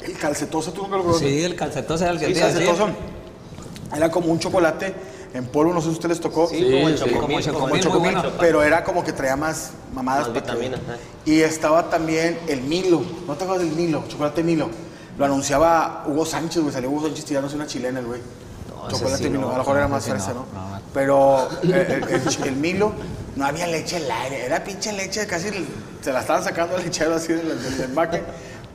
El 0.02 0.14
calcetoso, 0.18 0.72
tú 0.74 0.84
nunca 0.84 0.98
lo 0.98 1.04
probaste? 1.04 1.28
Sí, 1.28 1.44
el 1.44 1.56
calcetoso 1.56 2.04
era 2.04 2.14
el 2.14 2.20
que 2.20 2.28
Sí, 2.28 2.34
te 2.34 2.40
calcetoso. 2.42 2.88
Era 3.96 4.12
como 4.12 4.32
un 4.32 4.38
chocolate 4.40 4.94
en 5.34 5.46
polvo, 5.46 5.74
no 5.74 5.82
sé 5.82 5.88
si 5.88 5.94
usted 5.94 6.10
les 6.10 6.20
tocó. 6.20 6.48
Sí, 6.48 6.56
como 6.72 6.88
el 6.88 6.98
sí, 6.98 7.04
chocomil, 7.06 7.22
como 7.22 7.38
el 7.40 7.46
como 7.46 7.60
Como 7.60 7.68
el 7.70 7.76
el 7.76 7.84
chocomil, 7.84 8.12
chocomil, 8.14 8.14
bueno. 8.14 8.38
pero 8.40 8.64
era 8.64 8.84
como 8.84 9.04
que 9.04 9.14
traía 9.14 9.36
más 9.36 9.72
mamadas. 9.94 10.30
Más 10.30 10.42
que-. 10.44 11.32
Y 11.32 11.42
estaba 11.42 11.90
también 11.90 12.40
el 12.48 12.62
Milo. 12.62 13.02
¿No 13.28 13.36
te 13.36 13.44
acuerdas 13.44 13.68
del 13.68 13.76
Milo? 13.76 14.04
Chocolate 14.08 14.44
Milo. 14.44 14.70
Lo 15.18 15.26
anunciaba 15.26 16.04
Hugo 16.08 16.26
Sánchez, 16.26 16.62
güey. 16.62 16.74
Salió 16.74 16.90
Hugo 16.90 17.08
Sánchez 17.08 17.26
tirándose 17.26 17.56
una 17.56 17.68
chilena, 17.68 18.00
el 18.00 18.06
güey. 18.06 18.22
No, 18.70 18.90
chocolate 18.90 19.24
sí 19.24 19.30
Milo. 19.30 19.42
no, 19.42 19.48
a 19.50 19.52
lo 19.54 19.58
mejor 19.60 19.78
era 19.78 19.88
más 19.88 20.06
fresa, 20.06 20.34
no, 20.34 20.40
¿no? 20.42 20.46
Pero 20.94 21.48
el, 21.64 21.74
el- 21.74 22.04
el- 22.04 22.44
el 22.46 22.56
Milo 22.56 22.94
no 23.36 23.46
había 23.46 23.68
leche 23.68 23.98
al 23.98 24.10
aire. 24.10 24.46
Era 24.46 24.64
pinche 24.64 24.92
leche, 24.94 25.26
casi 25.28 25.50
se 26.02 26.14
la 26.14 26.22
estaban 26.22 26.44
sacando 26.44 26.78
el 26.78 26.84
lechero 26.86 27.16
así 27.16 27.34
del, 27.34 27.48
del, 27.50 27.72
del 27.78 27.82
empaque. 27.90 28.22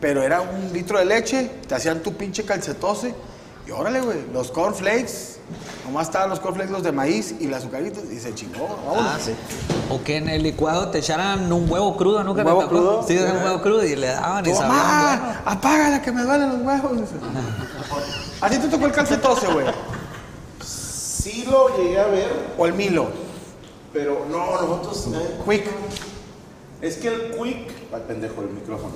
Pero 0.00 0.22
era 0.22 0.40
un 0.40 0.72
litro 0.72 0.98
de 0.98 1.04
leche, 1.04 1.48
te 1.66 1.74
hacían 1.76 2.00
tu 2.00 2.12
pinche 2.14 2.44
calcetose. 2.44 3.14
Y 3.66 3.70
órale, 3.70 4.01
güey, 4.01 4.18
los 4.33 4.51
cornflakes. 4.51 5.38
Nomás 5.87 6.07
estaban 6.09 6.31
los 6.31 6.40
cornflakes, 6.40 6.72
los 6.72 6.83
de 6.83 6.92
maíz 6.92 7.35
y 7.40 7.46
las 7.46 7.61
azucaritas. 7.62 8.05
Y 8.11 8.18
se 8.18 8.35
chingó, 8.35 8.66
vámonos. 8.87 9.12
Ah, 9.14 9.18
sí. 9.22 9.33
O 9.90 10.03
que 10.03 10.16
en 10.16 10.29
el 10.29 10.42
licuado 10.42 10.88
te 10.88 10.98
echaran 10.98 11.53
un 11.53 11.70
huevo 11.70 11.96
crudo, 11.96 12.25
¿nunca 12.25 12.40
¿Un 12.42 12.46
huevo 12.48 12.68
crudo? 12.68 13.05
Sí, 13.07 13.16
un 13.18 13.42
huevo 13.44 13.61
crudo 13.62 13.85
y 13.85 13.94
le 13.96 14.09
daban 14.09 14.44
y 14.46 14.53
sabían 14.55 14.68
mamá, 14.68 15.20
bueno. 15.20 15.40
apágala 15.44 16.03
que 16.03 16.12
me 16.12 16.22
duelen 16.22 16.48
los 16.48 16.61
huevos. 16.62 16.92
¿A 18.40 18.48
ti 18.51 18.59
te 18.59 18.68
tocó 18.68 18.87
el 18.87 18.92
calcetose, 18.92 19.46
güey? 19.48 19.66
Sí 20.64 21.44
lo 21.48 21.77
llegué 21.77 22.01
a 22.01 22.07
ver, 22.07 22.31
¿O 22.59 22.66
el 22.66 22.72
Milo? 22.75 23.09
pero 23.92 24.25
no, 24.31 24.53
nosotros... 24.53 25.09
eh, 25.14 25.38
Quick. 25.48 25.66
Es 26.81 26.96
que 26.96 27.09
el 27.09 27.20
quick... 27.37 27.70
Ay, 27.92 28.03
pendejo, 28.09 28.40
el 28.40 28.48
micrófono. 28.48 28.94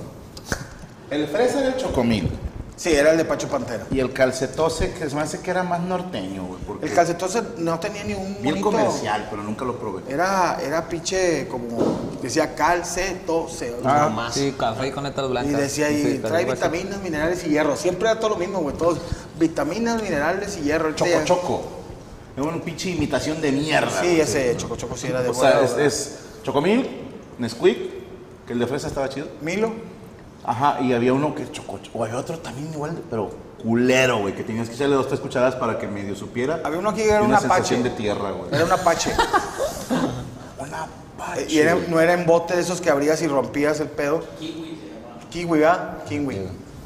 El 1.11 1.27
fresa 1.27 1.59
era 1.59 1.69
el 1.69 1.77
chocomil. 1.77 2.29
Sí, 2.77 2.93
era 2.93 3.11
el 3.11 3.17
de 3.17 3.25
Pacho 3.25 3.47
Pantera. 3.47 3.87
Y 3.89 3.99
el 3.99 4.13
calcetose, 4.13 4.91
que 4.93 5.09
se 5.09 5.15
me 5.15 5.21
hace 5.23 5.39
que 5.41 5.49
era 5.49 5.63
más 5.63 5.79
norteño, 5.81 6.45
güey. 6.45 6.59
Porque 6.61 6.85
El 6.85 6.93
calcetose 6.93 7.41
no 7.57 7.79
tenía 7.79 8.03
ni 8.03 8.13
un 8.13 8.33
Bien 8.39 8.53
bonito... 8.61 8.71
comercial, 8.71 9.27
pero 9.31 9.41
nunca 9.41 9.65
lo 9.65 9.79
probé. 9.79 10.03
Era, 10.07 10.59
era 10.63 10.87
pinche 10.87 11.47
como... 11.47 11.97
Decía 12.21 12.53
calcetose. 12.53 13.73
o 13.73 13.81
sea, 13.81 14.05
Ah. 14.05 14.29
Sí, 14.31 14.53
café 14.57 14.91
con 14.91 15.03
letras 15.05 15.25
Y 15.27 15.29
blancas. 15.31 15.59
decía 15.59 15.87
ahí, 15.87 16.03
Sí, 16.03 16.19
trae 16.19 16.41
algo 16.41 16.51
así. 16.53 16.61
vitaminas, 16.61 17.01
minerales 17.01 17.43
y 17.45 17.49
hierro. 17.49 17.75
Siempre 17.75 18.09
era 18.11 18.19
todo 18.19 18.29
lo 18.29 18.35
mismo, 18.37 18.59
güey. 18.59 18.75
Todos, 18.77 18.99
vitaminas, 19.39 20.01
minerales 20.03 20.57
y 20.57 20.61
hierro. 20.61 20.85
Ahorita 20.85 21.03
Choco 21.05 21.17
ya- 21.19 21.25
Choco. 21.25 21.61
Es 22.37 22.43
una 22.43 22.61
pinche 22.63 22.91
imitación 22.91 23.41
de 23.41 23.51
mierda. 23.53 23.89
Sí, 24.01 24.05
güey. 24.07 24.21
ese 24.21 24.55
Choco 24.55 24.75
Choco 24.75 24.95
sí 24.95 25.07
era 25.07 25.23
de 25.23 25.29
O 25.29 25.33
sea, 25.33 25.61
es, 25.61 25.71
es 25.77 26.15
Chocomil, 26.43 26.87
Nesquik, 27.39 28.45
que 28.45 28.53
el 28.53 28.59
de 28.59 28.67
fresa 28.67 28.87
estaba 28.87 29.09
chido. 29.09 29.27
Milo. 29.41 29.71
Ajá, 30.47 30.79
y 30.81 30.93
había 30.93 31.13
uno 31.13 31.35
que 31.35 31.51
choco, 31.51 31.77
o 31.93 32.03
había 32.03 32.17
otro 32.17 32.39
también 32.39 32.71
igual, 32.73 32.97
pero 33.09 33.29
culero, 33.61 34.19
güey, 34.19 34.33
que 34.33 34.43
tenías 34.43 34.69
que 34.69 34.75
echarle 34.75 34.95
dos, 34.95 35.07
tres 35.07 35.19
cucharadas 35.19 35.55
para 35.55 35.77
que 35.77 35.87
medio 35.87 36.15
supiera. 36.15 36.61
Había 36.63 36.79
uno 36.79 36.89
aquí 36.89 37.01
que 37.01 37.09
era 37.09 37.21
un 37.21 37.27
una 37.27 37.37
apache. 37.37 37.51
sensación 37.53 37.83
de 37.83 37.89
tierra, 37.91 38.31
güey. 38.31 38.49
Era 38.53 38.63
un 38.65 38.71
apache. 38.71 39.11
Una 40.59 40.87
Eh, 41.35 41.47
y 41.49 41.57
era- 41.59 41.75
no 41.89 41.99
era 41.99 42.13
en 42.13 42.25
bote 42.25 42.55
de 42.55 42.61
esos 42.61 42.79
que 42.79 42.89
abrías 42.89 43.21
y 43.21 43.27
rompías 43.27 43.79
el 43.79 43.89
pedo. 43.89 44.23
Kiwi, 45.29 45.59
¿verdad? 45.59 45.97
Kiwi. 46.07 46.35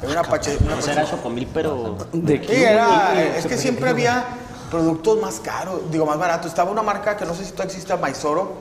Era 0.02 0.12
un 0.12 0.17
apache. 0.17 0.58
un 0.60 0.67
O 0.67 0.71
apache. 0.71 0.82
sea, 0.82 0.93
era 0.93 1.06
chocomil, 1.10 1.47
pero... 1.54 1.97
Sí, 2.12 2.63
era, 2.63 3.21
eh, 3.21 3.34
es 3.38 3.45
que 3.45 3.58
siempre 3.58 3.89
había 3.89 4.24
productos 4.71 5.21
más 5.21 5.39
caros, 5.39 5.82
digo, 5.91 6.06
más 6.06 6.17
baratos. 6.17 6.47
Estaba 6.47 6.71
una 6.71 6.82
marca 6.82 7.15
que 7.17 7.26
no 7.26 7.34
sé 7.36 7.43
si 7.45 7.52
todavía 7.52 7.74
existe, 7.74 7.95
Maizoro. 7.97 8.54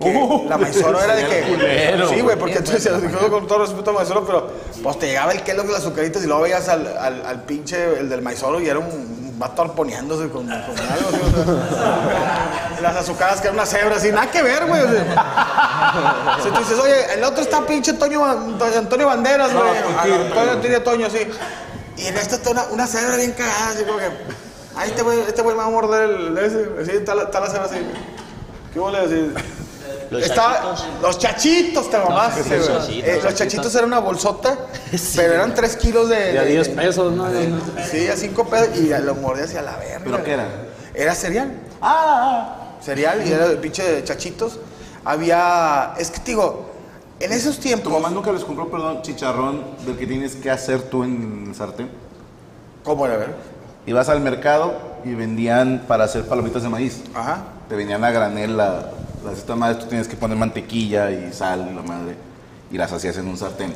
Que 0.00 0.08
Uh, 0.08 0.48
la 0.48 0.58
Maizoro 0.58 1.00
era 1.00 1.14
de 1.14 1.24
que. 1.26 2.06
sí, 2.08 2.20
güey, 2.20 2.36
porque 2.36 2.60
tú 2.60 2.72
decías, 2.72 3.00
digo 3.00 3.30
con 3.30 3.46
todo 3.46 3.60
respeto 3.60 3.90
a 3.90 3.92
Maizoro, 3.94 4.26
pero 4.26 4.50
pues 4.82 4.98
te 4.98 5.06
llegaba 5.06 5.32
el 5.32 5.42
Kellogg 5.42 5.66
de 5.66 5.72
las 5.72 5.82
azucaritas 5.82 6.22
y 6.24 6.26
luego 6.26 6.42
veías 6.42 6.68
al, 6.68 6.86
al, 6.98 7.24
al 7.24 7.42
pinche, 7.44 8.00
el 8.00 8.08
del 8.08 8.22
Maizoro 8.22 8.60
y 8.60 8.68
era 8.68 8.80
un, 8.80 9.24
vato 9.38 9.62
arponeándose 9.62 10.28
con, 10.28 10.46
con 10.46 10.52
algo 10.52 11.08
así. 11.08 11.20
o 11.20 11.74
sea. 11.74 12.78
las 12.82 12.96
azucaras 12.96 13.40
que 13.40 13.48
era 13.48 13.54
una 13.54 13.66
cebra 13.66 13.96
así, 13.96 14.10
nada 14.10 14.30
que 14.30 14.42
ver, 14.42 14.66
güey. 14.66 14.82
O 14.82 14.90
sea, 14.90 16.38
si 16.42 16.50
tú 16.50 16.58
dices, 16.58 16.78
oye, 16.78 17.14
el 17.14 17.24
otro 17.24 17.42
está 17.42 17.66
pinche 17.66 17.94
Toño, 17.94 18.24
Antonio 18.24 19.06
Banderas, 19.06 19.52
güey. 19.52 19.64
Antonio, 19.98 20.52
Antonio 20.52 20.82
Toño, 20.82 21.10
sí. 21.10 21.26
Y 21.96 22.06
en 22.06 22.16
esta 22.16 22.36
está 22.36 22.50
una, 22.50 22.64
una 22.64 22.86
cebra 22.86 23.16
bien 23.16 23.32
cagada, 23.32 23.70
así 23.70 23.84
como 23.84 23.98
que. 23.98 24.10
Ahí 24.76 24.90
este 24.90 25.02
güey, 25.02 25.20
este 25.20 25.42
me 25.42 25.54
va 25.54 25.66
a 25.66 25.70
morder 25.70 26.10
el. 26.10 26.38
Ese, 26.38 26.68
así, 26.80 26.90
está 26.92 27.14
la, 27.14 27.24
está 27.24 27.40
la 27.40 27.46
cebra 27.46 27.64
así. 27.66 27.76
¿Qué 28.72 28.80
huele 28.80 28.98
así? 28.98 29.32
Los 30.10 30.22
Estaba- 30.22 30.54
chachitos. 30.54 30.84
los 31.02 31.18
chachitos 31.18 31.90
te 31.90 31.98
mamaste, 31.98 32.38
Los 32.40 32.48
güey. 32.68 32.78
chachitos, 32.80 33.08
Eh, 33.08 33.20
los 33.22 33.34
chachitos 33.34 33.74
era 33.74 33.86
una 33.86 33.98
bolsota, 33.98 34.56
pero 35.16 35.34
eran 35.34 35.54
3 35.54 35.76
kilos 35.76 36.08
de. 36.08 36.32
De 36.32 36.38
a 36.38 36.42
de- 36.42 36.50
10 36.52 36.68
pesos, 36.70 37.12
¿no? 37.12 37.26
Sí, 37.90 38.08
a 38.08 38.16
5 38.16 38.44
pesos 38.46 38.68
y 38.78 38.88
lo 39.02 39.14
mordía 39.16 39.44
hacia 39.44 39.62
la 39.62 39.76
verga. 39.76 40.00
¿Pero 40.04 40.22
qué 40.24 40.32
era? 40.32 40.46
Era 40.94 41.14
cereal. 41.14 41.52
Ah, 41.82 42.56
Cereal 42.82 43.26
y 43.26 43.32
era 43.32 43.48
de 43.48 43.56
pinche 43.56 43.82
de 43.82 44.04
chachitos. 44.04 44.58
Había. 45.04 45.94
Es 45.98 46.10
que 46.10 46.18
te 46.18 46.30
digo, 46.32 46.70
en 47.20 47.32
esos 47.32 47.56
¿Tu 47.56 47.62
tiempos. 47.62 47.92
mamá 47.92 48.10
nunca 48.10 48.30
les 48.32 48.44
compró, 48.44 48.70
perdón, 48.70 49.02
chicharrón 49.02 49.62
del 49.86 49.96
que 49.96 50.06
tienes 50.06 50.34
que 50.36 50.50
hacer 50.50 50.82
tú 50.82 51.02
en 51.04 51.46
el 51.48 51.54
sartén? 51.54 51.90
¿Cómo 52.84 53.06
era, 53.06 53.14
a 53.14 53.18
ver? 53.18 53.34
Ibas 53.86 54.08
al 54.08 54.20
mercado 54.20 54.74
y 55.04 55.14
vendían 55.14 55.84
para 55.88 56.04
hacer 56.04 56.26
palomitas 56.26 56.62
de 56.62 56.68
maíz. 56.68 57.02
Ajá. 57.14 57.44
Te 57.68 57.74
venían 57.76 58.04
a 58.04 58.10
granel 58.10 58.56
la, 58.56 58.90
las 59.24 59.38
estas 59.38 59.56
madres, 59.56 59.78
tú 59.80 59.86
tienes 59.86 60.08
que 60.08 60.16
poner 60.16 60.36
mantequilla 60.36 61.10
y 61.10 61.32
sal 61.32 61.68
y 61.70 61.74
la 61.74 61.82
madre. 61.82 62.16
Y 62.70 62.78
las 62.78 62.92
hacías 62.92 63.16
en 63.18 63.28
un 63.28 63.36
sartén. 63.36 63.74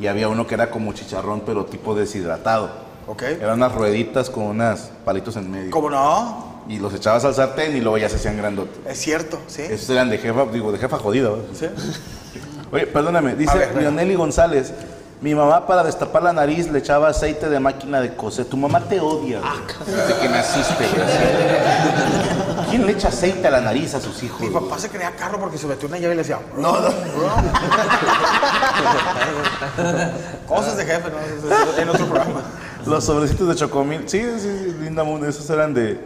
Y 0.00 0.06
había 0.06 0.28
uno 0.28 0.46
que 0.46 0.54
era 0.54 0.70
como 0.70 0.92
chicharrón, 0.92 1.42
pero 1.46 1.64
tipo 1.66 1.94
deshidratado. 1.94 2.70
Ok. 3.06 3.22
Eran 3.22 3.54
unas 3.58 3.72
rueditas 3.74 4.30
con 4.30 4.44
unas 4.44 4.90
palitos 5.04 5.36
en 5.36 5.50
medio. 5.50 5.70
¿Cómo 5.70 5.90
no? 5.90 6.54
Y 6.68 6.78
los 6.78 6.94
echabas 6.94 7.24
al 7.24 7.34
sartén 7.34 7.76
y 7.76 7.80
luego 7.80 7.98
ya 7.98 8.08
se 8.08 8.16
hacían 8.16 8.36
grandotes. 8.36 8.78
Es 8.88 8.98
cierto, 8.98 9.38
sí. 9.46 9.62
Esos 9.62 9.90
eran 9.90 10.08
de 10.10 10.18
jefa, 10.18 10.46
digo, 10.46 10.72
de 10.72 10.78
jefa 10.78 10.98
jodida. 10.98 11.30
¿verdad? 11.30 11.44
Sí. 11.52 11.66
Oye, 12.72 12.86
perdóname, 12.86 13.34
dice 13.36 13.56
ver. 13.56 13.76
Leoneli 13.76 14.14
González. 14.14 14.72
Mi 15.20 15.34
mamá 15.34 15.66
para 15.66 15.84
destapar 15.84 16.22
la 16.22 16.32
nariz 16.32 16.70
le 16.70 16.80
echaba 16.80 17.08
aceite 17.08 17.48
de 17.48 17.60
máquina 17.60 18.00
de 18.00 18.14
coser. 18.16 18.46
Tu 18.46 18.56
mamá 18.56 18.80
te 18.80 19.00
odia 19.00 19.40
Ah, 19.42 19.56
güey, 19.84 19.96
desde 19.96 20.20
que 20.20 20.28
naciste. 20.28 20.84
güey. 20.86 22.53
¿Quién 22.74 22.86
le 22.86 22.92
echa 22.92 23.06
aceite 23.06 23.46
a 23.46 23.52
la 23.52 23.60
nariz 23.60 23.94
a 23.94 24.00
sus 24.00 24.20
hijos? 24.24 24.40
Mi 24.40 24.48
papá 24.48 24.76
se 24.80 24.88
creía 24.88 25.14
carro 25.14 25.38
porque 25.38 25.56
se 25.56 25.68
metió 25.68 25.86
una 25.86 25.96
llave 25.96 26.14
y 26.14 26.16
le 26.16 26.22
decía. 26.22 26.40
No, 26.58 26.80
no. 26.80 26.88
Cosas 30.48 30.76
de 30.76 30.84
jefe, 30.84 31.08
¿no? 31.08 31.80
En 31.80 31.88
otro 31.88 32.06
programa. 32.06 32.42
Los 32.84 33.04
sobrecitos 33.04 33.46
de 33.46 33.54
chocomil. 33.54 34.08
Sí, 34.08 34.20
sí, 34.40 34.40
sí, 34.40 34.76
linda 34.80 35.04
mundo. 35.04 35.28
Esos 35.28 35.48
eran 35.50 35.72
de. 35.72 36.00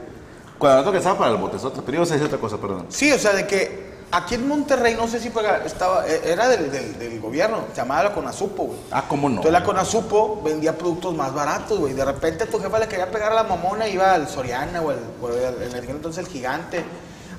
Cuando 0.59 0.93
no 0.93 0.99
estaba 0.99 1.17
para 1.17 1.31
el 1.31 1.39
botezote. 1.39 1.81
Pero 1.87 2.03
a 2.03 2.05
decir 2.05 2.23
otra 2.23 2.37
cosa, 2.37 2.59
perdón. 2.59 2.85
Sí, 2.91 3.11
o 3.13 3.19
sea, 3.19 3.33
de 3.33 3.47
que 3.47 3.88
aquí 4.13 4.35
en 4.37 4.49
Monterrey, 4.49 4.95
no 4.95 5.07
sé 5.09 5.21
si 5.21 5.31
pega- 5.31 5.63
estaba, 5.65 6.07
eh, 6.09 6.21
era 6.25 6.49
del, 6.49 6.71
del- 6.71 6.99
del 6.99 7.21
gobierno, 7.21 7.65
se 7.71 7.77
llamaba 7.77 8.05
la 8.05 8.13
Conasupo, 8.15 8.65
güey. 8.65 8.79
Ah, 8.91 9.05
¿cómo 9.09 9.29
no? 9.29 9.37
Entonces 9.37 9.53
la 9.53 9.63
Conasupo 9.65 10.41
vendía 10.43 10.77
productos 10.77 11.15
más 11.15 11.33
baratos, 11.35 11.79
güey. 11.79 11.93
De 11.95 12.05
repente 12.05 12.47
tu 12.47 12.59
jefa 12.59 12.79
le 12.79 12.89
quería 12.89 13.11
pegar 13.11 13.33
a 13.33 13.35
la 13.35 13.45
mamona, 13.45 13.87
iba 13.89 14.13
al 14.15 14.29
Soriana 14.29 14.81
o, 14.83 14.91
el, 14.93 14.99
el- 15.33 15.63
en 15.63 15.75
aquel 15.77 15.97
entonces 15.97 16.25
el 16.25 16.31
gigante, 16.33 16.85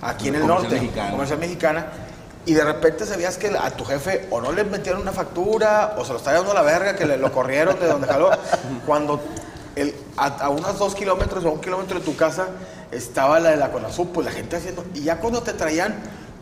aquí 0.02 0.28
en 0.30 0.36
el 0.36 0.42
Comercial 0.42 0.64
norte, 0.70 0.82
Mexicana. 0.82 1.12
comercial 1.12 1.40
mexicana. 1.40 1.86
Y 2.46 2.54
de 2.54 2.64
repente 2.64 3.06
sabías 3.06 3.38
que 3.38 3.48
a 3.56 3.70
tu 3.72 3.84
jefe 3.86 4.28
o 4.32 4.40
no 4.42 4.52
le 4.52 4.64
metieron 4.64 5.02
una 5.02 5.12
factura 5.12 5.96
o 5.98 6.06
se 6.06 6.14
lo 6.14 6.18
estaba 6.18 6.38
dando 6.38 6.52
a 6.52 6.56
la 6.56 6.62
verga, 6.62 6.96
que 6.96 7.06
le, 7.06 7.18
lo 7.18 7.32
corrieron 7.32 7.80
de 7.80 7.86
donde 7.88 8.08
jaló. 8.08 8.30
Cuando 8.88 9.22
el- 9.76 9.94
a, 10.18 10.28
a 10.46 10.50
unos 10.50 10.80
dos 10.80 10.96
kilómetros 10.96 11.44
o 11.46 11.52
un 11.52 11.62
kilómetro 11.62 12.00
de 12.00 12.06
tu 12.06 12.16
casa 12.16 12.48
estaba 12.92 13.40
la 13.40 13.50
de 13.52 13.58
la 13.58 13.72
Conasupo, 13.72 14.22
la 14.22 14.32
gente 14.32 14.56
haciendo. 14.56 14.84
Y 14.96 15.02
ya 15.04 15.18
cuando 15.20 15.44
te 15.44 15.54
traían 15.54 15.96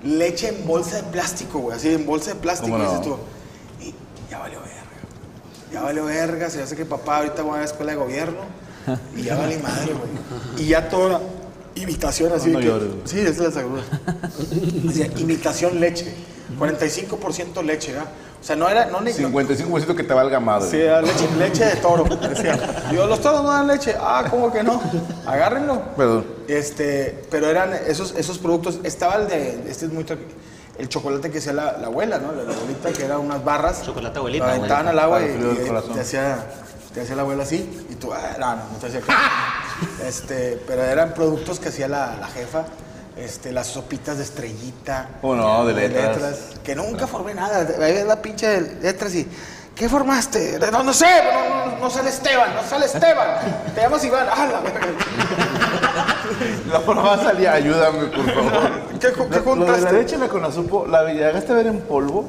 leche 0.04 0.50
en 0.50 0.66
bolsa 0.68 0.98
de 0.98 1.04
plástico, 1.04 1.60
güey, 1.60 1.78
así 1.78 1.94
en 1.94 2.06
bolsa 2.06 2.34
de 2.34 2.40
plástico, 2.40 2.72
¿Cómo 2.72 2.84
y 2.84 2.88
no? 2.88 2.92
dices 3.00 3.06
tú, 3.06 3.18
y 3.86 3.94
ya 4.30 4.40
valió 4.40 4.60
verga. 4.60 4.74
Ya 5.72 5.82
valió 5.82 6.06
verga, 6.06 6.50
se 6.50 6.62
hace 6.62 6.76
que 6.76 6.86
papá 6.86 7.18
ahorita 7.18 7.42
voy 7.42 7.56
a 7.56 7.60
la 7.60 7.66
escuela 7.66 7.92
de 7.92 7.98
gobierno 7.98 8.38
y 9.16 9.24
ya 9.24 9.36
vale 9.36 9.58
madre, 9.60 9.94
güey. 9.94 10.64
Y 10.64 10.70
ya 10.70 10.88
toda 10.90 11.20
imitación 11.76 12.32
así. 12.34 12.50
No 12.52 12.60
de 12.60 12.64
que- 12.66 12.70
llores, 12.72 12.90
sí, 13.06 13.20
esa 13.20 13.30
es 13.30 13.38
la 13.40 13.52
segunda. 13.52 13.84
Imitación 15.18 15.80
leche. 15.80 16.14
45% 16.58 17.62
leche, 17.62 17.92
¿verdad? 17.92 18.10
O 18.40 18.44
sea, 18.48 18.56
no 18.56 18.70
era, 18.70 18.86
no 18.86 19.02
ni- 19.02 19.12
55% 19.12 19.96
que 19.96 20.04
te 20.04 20.14
valga 20.14 20.40
madre. 20.40 20.70
Sí, 20.70 20.78
era 20.80 21.02
leche, 21.02 21.28
leche 21.38 21.66
de 21.66 21.76
toro. 21.78 22.04
Decía. 22.06 22.58
Digo, 22.92 23.06
los 23.08 23.20
toros 23.20 23.44
no 23.44 23.50
dan 23.52 23.68
leche. 23.68 23.96
Ah, 24.00 24.26
¿cómo 24.30 24.52
que 24.54 24.64
no? 24.64 24.82
Agárrenlo. 25.26 25.82
Perdón. 25.98 26.26
Este, 26.48 27.24
pero 27.32 27.48
eran 27.50 27.74
esos, 27.88 28.14
esos 28.16 28.38
productos. 28.38 28.80
Estaba 28.84 29.16
el 29.16 29.28
de, 29.28 29.64
este 29.70 29.86
es 29.88 29.92
muy 29.92 30.06
el 30.78 30.88
chocolate 30.90 31.32
que 31.32 31.40
hacía 31.40 31.54
la, 31.54 31.78
la 31.80 31.88
abuela, 31.88 32.20
¿no? 32.20 32.32
La, 32.32 32.44
la 32.44 32.54
abuelita, 32.54 32.92
que 32.94 33.04
eran 33.06 33.20
unas 33.20 33.44
barras. 33.44 33.82
Chocolate 33.84 34.20
abuelita, 34.20 34.46
Lo 34.46 34.52
aventaban 34.52 34.88
al 34.90 35.00
agua 35.00 35.22
y, 35.22 35.26
y 35.26 35.94
te 35.94 36.00
hacía, 36.02 36.46
te 36.94 37.02
hacía 37.02 37.16
la 37.16 37.24
abuela 37.24 37.44
así. 37.44 37.86
Y 37.90 37.96
tú, 37.96 38.14
ah, 38.14 38.36
no, 38.40 38.56
no, 38.56 38.62
no 38.72 38.78
te 38.80 38.88
hacía 38.88 39.02
caso. 39.02 39.20
Este, 40.08 40.60
pero 40.66 40.82
eran 40.84 41.14
productos 41.14 41.60
que 41.60 41.70
hacía 41.70 41.88
la, 41.88 42.16
la 42.20 42.28
jefa. 42.28 42.64
Este, 43.20 43.52
las 43.52 43.68
sopitas 43.68 44.18
de 44.18 44.24
estrellita. 44.24 45.10
Oh, 45.22 45.36
no, 45.36 45.66
de 45.66 45.74
letras. 45.74 46.40
Que 46.64 46.76
nunca 46.76 47.08
formé 47.08 47.34
nada. 47.34 47.60
Ahí 47.84 47.94
ves 47.94 48.06
la 48.06 48.22
pinche 48.22 48.48
de 48.48 48.82
letras 48.82 49.14
y. 49.16 49.28
¿Qué 49.76 49.88
formaste? 49.88 50.58
No, 50.72 50.82
no 50.84 50.92
sé, 50.92 51.06
no, 51.24 51.66
no, 51.72 51.78
no 51.78 51.90
sale 51.92 52.10
Esteban, 52.10 52.56
no 52.56 52.64
sale 52.64 52.88
Esteban. 52.88 53.38
Te 53.76 53.82
llamas 53.82 54.04
Iván. 54.04 54.26
Ah, 54.32 54.48
la 54.52 54.60
verga. 54.62 54.88
La 56.72 56.80
forma 56.82 57.16
salía, 57.18 57.54
ayúdame, 57.54 58.06
por 58.08 58.26
favor. 58.34 58.72
¿Qué, 59.00 59.08
qué 59.14 59.16
Lo- 59.16 59.26
Lo 59.56 59.66
de 59.66 59.72
la 59.72 59.74
juntaste? 59.78 59.94
leche 59.94 60.18
la 60.18 60.28
conazupo, 60.28 60.86
¿la 60.88 61.04
llegaste 61.14 61.52
a 61.52 61.56
ver 61.56 61.68
en 61.68 61.80
polvo? 61.82 62.26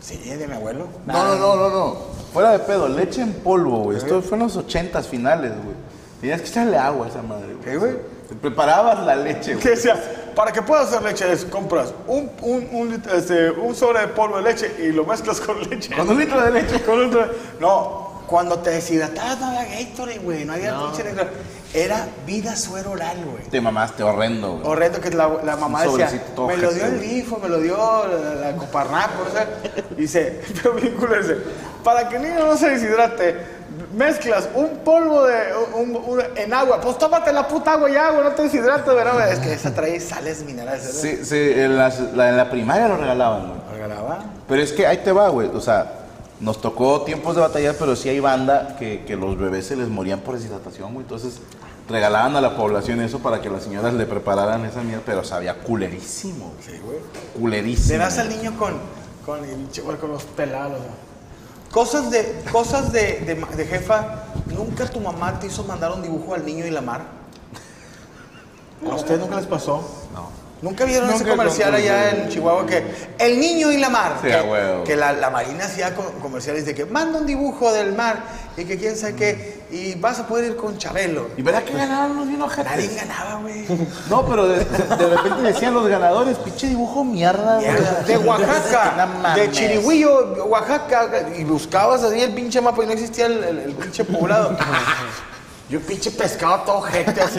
Sí, 0.00 0.16
de 0.18 0.46
mi 0.48 0.54
abuelo. 0.54 0.86
No, 1.06 1.24
no, 1.24 1.34
no, 1.36 1.56
no, 1.56 1.68
no. 1.70 1.96
Fuera 2.32 2.50
de 2.50 2.58
pedo, 2.60 2.88
leche 2.88 3.20
en 3.22 3.32
polvo, 3.34 3.84
güey. 3.84 3.98
Esto 3.98 4.20
fue 4.22 4.36
en 4.38 4.44
los 4.44 4.56
ochentas 4.56 5.06
finales, 5.06 5.52
güey. 5.62 5.76
Tenías 6.20 6.40
que 6.42 6.48
echarle 6.48 6.76
agua 6.78 7.06
a 7.06 7.08
esa 7.10 7.22
madre, 7.22 7.54
güey. 7.54 7.60
¿Qué, 7.64 7.76
güey? 7.76 7.92
Te 8.34 8.40
Preparabas 8.48 9.04
la 9.06 9.16
leche, 9.16 9.54
güey. 9.54 9.66
decía, 9.66 10.00
para 10.34 10.52
que 10.52 10.62
puedas 10.62 10.88
hacer 10.88 11.02
leche, 11.02 11.30
es, 11.32 11.44
compras 11.44 11.92
un, 12.06 12.30
un, 12.42 13.02
este, 13.14 13.50
un 13.50 13.74
sobre 13.74 14.00
de 14.00 14.08
polvo 14.08 14.36
de 14.38 14.42
leche 14.42 14.74
y 14.78 14.92
lo 14.92 15.04
mezclas 15.04 15.40
con 15.40 15.60
leche. 15.68 15.94
Con 15.94 16.08
un 16.08 16.18
litro 16.18 16.40
de 16.40 16.50
leche. 16.50 16.80
Con 16.86 16.98
un 16.98 17.04
litro 17.04 17.20
de- 17.26 17.32
No, 17.60 18.22
cuando 18.26 18.58
te 18.58 18.70
deshidratabas 18.70 19.38
no 19.40 19.46
había 19.46 19.64
Gatorade, 19.84 20.18
güey. 20.18 20.44
No 20.44 20.54
había 20.54 20.78
pinche 20.78 21.04
negro. 21.04 21.26
Era 21.72 22.06
vida 22.24 22.54
suero 22.56 22.92
oral, 22.92 23.16
güey. 23.24 23.44
Te 23.50 23.60
mamaste 23.60 24.02
horrendo, 24.04 24.52
güey. 24.58 24.66
Horrendo 24.66 25.00
que 25.00 25.10
la, 25.10 25.28
la 25.44 25.56
mamá 25.56 25.82
decía, 25.82 26.08
me 26.46 26.56
lo 26.56 26.72
dio 26.72 26.84
el 26.84 26.96
güey". 26.98 27.08
grifo, 27.08 27.38
me 27.38 27.48
lo 27.48 27.58
dio 27.58 27.76
la, 28.06 28.34
la 28.50 28.56
Coparnac, 28.56 29.10
o 29.26 29.30
sea, 29.32 29.48
dice, 29.96 30.40
pero 30.62 30.74
bien 30.74 30.94
culero, 30.94 31.20
dice, 31.22 31.36
para 31.82 32.08
que 32.08 32.16
el 32.16 32.22
niño 32.22 32.46
no 32.46 32.56
se 32.56 32.70
deshidrate, 32.70 33.36
mezclas 33.96 34.48
un 34.54 34.78
polvo 34.84 35.24
de, 35.26 35.36
un- 35.74 35.96
un- 35.96 36.22
en 36.36 36.52
agua, 36.54 36.80
pues 36.80 36.98
tómate 36.98 37.32
la 37.32 37.46
puta 37.48 37.72
agua 37.74 37.90
y 37.90 37.96
agua, 37.96 38.22
no 38.24 38.30
te 38.32 38.42
deshidrates, 38.42 38.86
¿verdad? 38.94 39.32
Es 39.32 39.38
que 39.38 39.52
esa 39.52 39.74
trae 39.74 39.98
sales 40.00 40.42
minerales, 40.44 40.82
¿verdad? 40.86 41.00
Sí, 41.00 41.24
sí, 41.24 41.36
en, 41.36 41.76
la, 41.76 41.88
en 42.28 42.36
la 42.36 42.50
primaria 42.50 42.88
lo 42.88 42.96
regalaban, 42.96 43.48
güey. 43.48 43.60
¿Regalaba? 43.72 44.18
Pero 44.48 44.62
es 44.62 44.72
que 44.72 44.86
ahí 44.86 44.98
te 44.98 45.12
va, 45.12 45.28
güey. 45.28 45.48
O 45.54 45.60
sea, 45.60 45.92
nos 46.40 46.60
tocó 46.60 47.02
tiempos 47.02 47.34
de 47.36 47.42
batalla, 47.42 47.74
pero 47.78 47.94
sí 47.96 48.08
hay 48.08 48.20
banda 48.20 48.76
que, 48.78 49.04
que 49.04 49.16
los 49.16 49.38
bebés 49.38 49.66
se 49.66 49.76
les 49.76 49.88
morían 49.88 50.20
por 50.20 50.36
deshidratación, 50.36 50.92
güey. 50.92 51.04
Entonces 51.04 51.38
regalaban 51.88 52.34
a 52.36 52.40
la 52.40 52.56
población 52.56 53.00
eso 53.00 53.18
para 53.20 53.40
que 53.42 53.50
las 53.50 53.62
señoras 53.62 53.92
le 53.94 54.06
prepararan 54.06 54.64
esa 54.64 54.82
mierda, 54.82 55.02
pero 55.06 55.22
sabía 55.24 55.54
culerísimo. 55.54 56.52
güey. 56.56 56.62
Sí, 56.76 56.82
güey. 56.84 56.98
Culerísimo. 57.38 57.92
Le 57.92 57.98
das 57.98 58.18
al 58.18 58.28
niño 58.30 58.56
con, 58.58 58.74
con, 59.24 59.40
el 59.44 59.96
con 59.98 60.10
los 60.12 60.24
pelados. 60.24 60.80
¿no? 60.80 61.13
Cosas 61.74 62.08
de, 62.12 62.40
cosas 62.52 62.92
de, 62.92 63.36
de 63.56 63.66
jefa, 63.66 64.26
¿nunca 64.46 64.86
tu 64.86 65.00
mamá 65.00 65.40
te 65.40 65.48
hizo 65.48 65.64
mandar 65.64 65.90
un 65.90 66.02
dibujo 66.02 66.32
al 66.32 66.46
niño 66.46 66.64
y 66.64 66.70
la 66.70 66.80
mar? 66.80 67.00
¿A 68.88 68.94
ustedes 68.94 69.18
nunca 69.18 69.34
les 69.36 69.46
pasó? 69.46 70.06
No. 70.14 70.30
¿Nunca 70.62 70.84
vieron 70.84 71.10
ese 71.10 71.18
Nunca 71.24 71.30
comercial 71.32 71.70
con- 71.72 71.80
allá 71.80 72.10
en 72.10 72.28
Chihuahua 72.28 72.64
que 72.64 72.84
el 73.18 73.40
niño 73.40 73.72
y 73.72 73.76
la 73.78 73.90
mar? 73.90 74.18
Sí, 74.22 74.28
que, 74.28 74.82
que 74.86 74.96
la, 74.96 75.12
la 75.14 75.30
marina 75.30 75.64
hacía 75.64 75.94
co- 75.96 76.12
comerciales 76.22 76.64
de 76.64 76.74
que 76.76 76.84
manda 76.86 77.18
un 77.18 77.26
dibujo 77.26 77.72
del 77.72 77.92
mar 77.92 78.22
y 78.56 78.64
que 78.64 78.78
quién 78.78 78.96
sabe 78.96 79.16
qué 79.16 79.63
y 79.74 79.94
vas 79.96 80.20
a 80.20 80.26
poder 80.26 80.44
ir 80.52 80.56
con 80.56 80.78
Chabelo. 80.78 81.28
¿Y 81.36 81.42
verdad 81.42 81.64
que 81.64 81.72
ganaban 81.72 82.16
los 82.16 82.28
bien 82.28 82.40
ojetes? 82.42 82.64
Nadie 82.70 82.94
ganaba, 82.94 83.40
güey. 83.40 83.66
No, 84.10 84.24
pero 84.26 84.46
de, 84.46 84.58
de 84.64 85.06
repente 85.16 85.42
decían 85.42 85.74
los 85.74 85.86
ganadores, 85.88 86.38
pinche 86.38 86.68
dibujo 86.68 87.02
mierda, 87.04 87.56
güey. 87.56 87.68
Mierda, 87.70 88.02
De 88.02 88.16
Oaxaca, 88.18 89.34
de 89.36 89.50
Chirihuillo, 89.50 90.44
Oaxaca, 90.46 91.28
y 91.36 91.44
buscabas 91.44 92.02
así 92.04 92.20
el 92.20 92.32
pinche 92.32 92.60
mapa 92.60 92.84
y 92.84 92.86
no 92.86 92.92
existía 92.92 93.26
el, 93.26 93.42
el- 93.42 93.58
el 93.60 93.72
pinche 93.74 94.04
poblado. 94.04 94.56
Yo 95.70 95.80
pinche 95.80 96.10
pescado 96.10 96.60
todo 96.60 96.82
gente 96.82 97.20
así, 97.22 97.38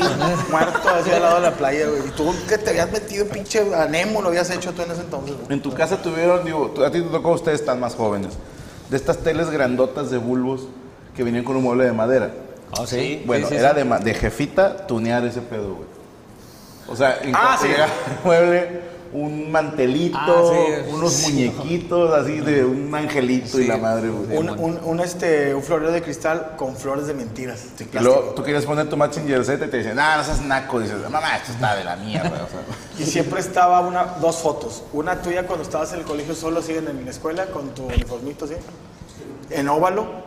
muerto 0.50 0.89
así 0.89 1.12
al 1.12 1.21
lado 1.21 1.36
de 1.36 1.41
la 1.41 1.52
playa, 1.52 1.88
güey. 1.88 2.08
Y 2.08 2.12
tú 2.12 2.34
que 2.50 2.58
te 2.58 2.71
habías 2.71 2.91
metido 2.91 3.28
pinche 3.28 3.74
anemo 3.76 4.19
lo 4.21 4.30
habías 4.30 4.50
hecho 4.50 4.74
tú 4.74 4.82
en 4.82 4.91
ese 4.91 5.02
entonces, 5.02 5.36
güey. 5.36 5.54
En 5.54 5.62
tu 5.62 5.71
casa 5.71 6.02
tuvieron, 6.02 6.43
digo, 6.43 6.74
a 6.84 6.89
ti 6.91 7.02
te 7.02 7.10
tocó, 7.10 7.32
ustedes 7.34 7.60
están 7.60 7.80
más 7.80 7.93
jóvenes, 7.93 8.34
de 8.89 8.98
estas 8.98 9.19
teles 9.19 9.52
grandotas 9.52 10.10
de 10.10 10.17
bulbos 10.17 10.62
que 11.15 11.23
venían 11.23 11.43
con 11.43 11.56
un 11.56 11.63
mueble 11.63 11.86
de 11.86 11.93
madera. 11.93 12.32
Oh, 12.78 12.86
sí. 12.86 13.23
Bueno, 13.25 13.47
Sí, 13.47 13.54
sí, 13.56 13.60
era 13.60 13.73
sí. 13.73 14.04
De, 14.04 14.13
jefita 14.13 14.86
tunear 14.88 15.23
ese 15.25 15.41
pedo, 15.41 15.75
güey. 15.75 15.88
O 16.88 16.95
sea, 16.95 17.17
en 17.21 17.34
Ah, 17.36 17.56
cuanto 17.58 17.65
llegaba 17.67 17.91
el 18.19 18.25
mueble, 18.25 18.82
un 19.13 19.49
mantelito, 19.49 20.17
Ah, 20.19 20.43
sí. 20.51 20.89
unos 20.93 21.13
Sí. 21.13 21.32
muñequitos 21.32 22.13
así 22.13 22.41
de 22.41 22.65
un 22.65 22.93
angelito 22.93 23.60
y 23.62 23.67
la 23.67 23.78
madre, 23.78 24.10
güey. 24.10 24.38
Un, 24.38 24.49
un, 24.49 24.80
un, 24.84 24.99
este, 24.99 25.56
un 25.56 25.63
florero 25.63 25.91
de 25.93 26.01
cristal 26.01 26.54
con 26.58 26.75
flores 26.75 27.08
de 27.08 27.13
mentiras. 27.13 27.63
Y 27.80 27.99
luego 27.99 28.34
tú 28.36 28.43
quieres 28.43 28.65
poner 28.65 28.89
tu 28.89 28.97
Mazinger 28.97 29.45
Z 29.45 29.65
y 29.65 29.69
te 29.69 29.78
dicen, 29.78 29.97
ah, 29.99 30.17
no 30.17 30.23
seas 30.25 30.41
naco. 30.41 30.80
Dices, 30.82 30.97
mamá, 31.10 31.38
esto 31.38 31.54
está 31.54 31.75
de 31.78 31.86
la 31.86 31.95
mierda. 31.95 32.28
O 32.30 32.49
sea, 32.49 32.60
Y 32.99 33.04
siempre 33.06 33.39
estaba 33.39 33.80
una, 33.80 34.04
dos 34.19 34.38
fotos. 34.38 34.84
Una 34.91 35.21
tuya 35.21 35.47
cuando 35.47 35.63
estabas 35.63 35.93
en 35.93 35.99
el 35.99 36.06
colegio 36.06 36.36
solo, 36.36 36.60
así 36.60 36.73
en 36.73 37.06
la 37.06 37.12
escuela, 37.12 37.45
con 37.47 37.69
tu 37.73 37.86
uniformito, 37.86 38.45
así. 38.45 38.56
En 39.49 39.69
óvalo, 39.69 40.24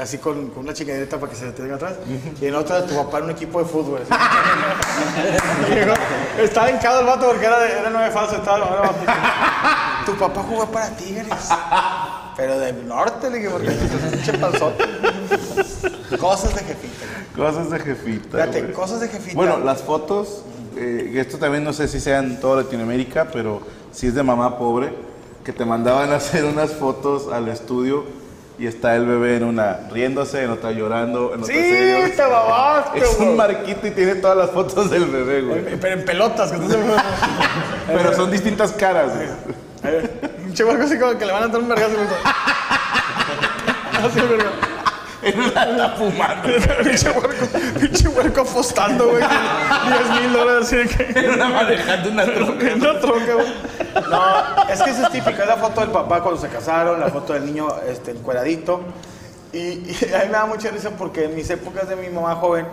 así 0.00 0.18
con, 0.18 0.48
con 0.50 0.64
una 0.64 0.72
chiquadita 0.74 1.18
para 1.18 1.32
que 1.32 1.38
se 1.38 1.50
te 1.52 1.62
venga 1.62 1.76
atrás. 1.76 1.94
Y 2.40 2.46
en 2.46 2.54
otra 2.54 2.86
tu 2.86 2.94
papá 2.94 3.18
en 3.18 3.24
un 3.24 3.30
equipo 3.30 3.58
de 3.60 3.64
fútbol. 3.64 4.00
así. 4.08 4.12
Llegó- 5.74 5.94
estaba 6.38 6.70
hincado 6.70 7.00
el 7.00 7.06
vato 7.06 7.26
porque 7.28 7.46
era, 7.46 7.58
de, 7.60 7.72
era 7.78 7.90
nueve 7.90 8.10
falso. 8.10 8.36
Estaba, 8.36 8.58
era- 8.58 10.04
tu 10.06 10.14
papá 10.16 10.42
jugó 10.42 10.66
para 10.70 10.90
Tigres. 10.96 11.26
Pero 12.36 12.58
del 12.58 12.86
norte, 12.88 13.30
le 13.30 13.38
dije, 13.38 13.50
porque 13.50 13.68
es 13.68 13.74
un 14.04 14.10
pinche 14.10 14.32
panzote. 14.38 14.84
Cosas 16.18 16.54
de 16.54 16.60
jefita. 16.60 17.06
cosas 17.36 17.70
de 17.70 17.78
jefita. 17.80 18.38
Fíjate, 18.38 18.60
güey. 18.62 18.72
cosas 18.72 19.00
de 19.00 19.08
jefita. 19.08 19.34
Bueno, 19.36 19.58
las 19.58 19.82
fotos, 19.82 20.42
eh, 20.76 21.12
esto 21.16 21.38
también 21.38 21.64
no 21.64 21.72
sé 21.72 21.88
si 21.88 22.00
sea 22.00 22.18
en 22.18 22.40
toda 22.40 22.62
Latinoamérica, 22.62 23.28
pero 23.32 23.60
si 23.92 24.06
es 24.08 24.14
de 24.14 24.22
mamá 24.22 24.58
pobre, 24.58 24.92
que 25.44 25.52
te 25.52 25.64
mandaban 25.64 26.12
a 26.12 26.16
hacer 26.16 26.44
unas 26.44 26.72
fotos 26.72 27.32
al 27.32 27.48
estudio 27.48 28.04
y 28.60 28.66
está 28.66 28.94
el 28.94 29.06
bebé 29.06 29.36
en 29.38 29.44
una 29.44 29.78
riéndose, 29.90 30.44
en 30.44 30.50
otra 30.50 30.70
llorando, 30.72 31.32
en 31.34 31.42
otra 31.42 31.54
Sí, 31.54 31.60
serio. 31.60 32.10
te 32.14 32.22
babaste, 32.22 32.98
Es 33.00 33.16
un 33.18 33.34
marquito 33.36 33.86
y 33.86 33.90
tiene 33.90 34.16
todas 34.16 34.36
las 34.36 34.50
fotos 34.50 34.90
del 34.90 35.06
bebé, 35.06 35.40
güey. 35.42 35.76
Pero 35.80 35.94
en 35.94 36.04
pelotas. 36.04 36.52
Que 36.52 36.58
tú 36.58 36.70
se- 36.70 36.78
Pero 37.86 38.14
son 38.14 38.30
distintas 38.30 38.72
caras, 38.72 39.12
güey. 39.16 39.28
Un 40.46 40.52
chihuahua 40.52 40.84
así 40.84 40.98
como 40.98 41.16
que 41.18 41.24
le 41.24 41.32
van 41.32 41.44
a 41.44 41.48
dar 41.48 41.60
un 41.60 41.68
vergazo. 41.68 41.94
Así, 44.04 44.20
verga. 44.20 44.50
En 45.22 45.38
una 45.38 45.64
está 45.64 45.88
fumando. 45.90 46.48
Pinche 46.82 47.10
huerco, 47.10 47.46
pinche 47.78 48.08
huerco 48.08 48.40
apostando, 48.40 49.08
güey. 49.08 49.22
10 49.22 50.22
mil 50.22 50.32
dólares 50.32 50.66
así 50.66 50.76
de 50.76 50.86
que. 50.88 51.18
Era 51.18 51.48
manejando 51.48 52.08
una 52.10 52.24
troca. 52.24 52.70
En 52.70 52.80
una 52.80 53.00
troca, 53.00 53.34
güey. 53.34 53.46
No, 54.10 54.59
es 54.72 54.82
que 54.82 54.90
esa 54.90 55.02
es 55.06 55.10
típica. 55.12 55.42
Es 55.42 55.48
la 55.48 55.56
foto 55.56 55.80
del 55.80 55.90
papá 55.90 56.22
cuando 56.22 56.40
se 56.40 56.48
casaron, 56.48 56.98
la 57.00 57.08
foto 57.08 57.32
del 57.32 57.46
niño 57.46 57.68
este, 57.88 58.12
encueradito. 58.12 58.80
Y, 59.52 59.58
y 59.58 59.96
a 60.14 60.18
mí 60.20 60.26
me 60.26 60.32
da 60.32 60.46
mucha 60.46 60.70
risa 60.70 60.90
porque 60.90 61.24
en 61.24 61.34
mis 61.34 61.48
épocas 61.50 61.88
de 61.88 61.96
mi 61.96 62.08
mamá 62.08 62.36
joven 62.36 62.66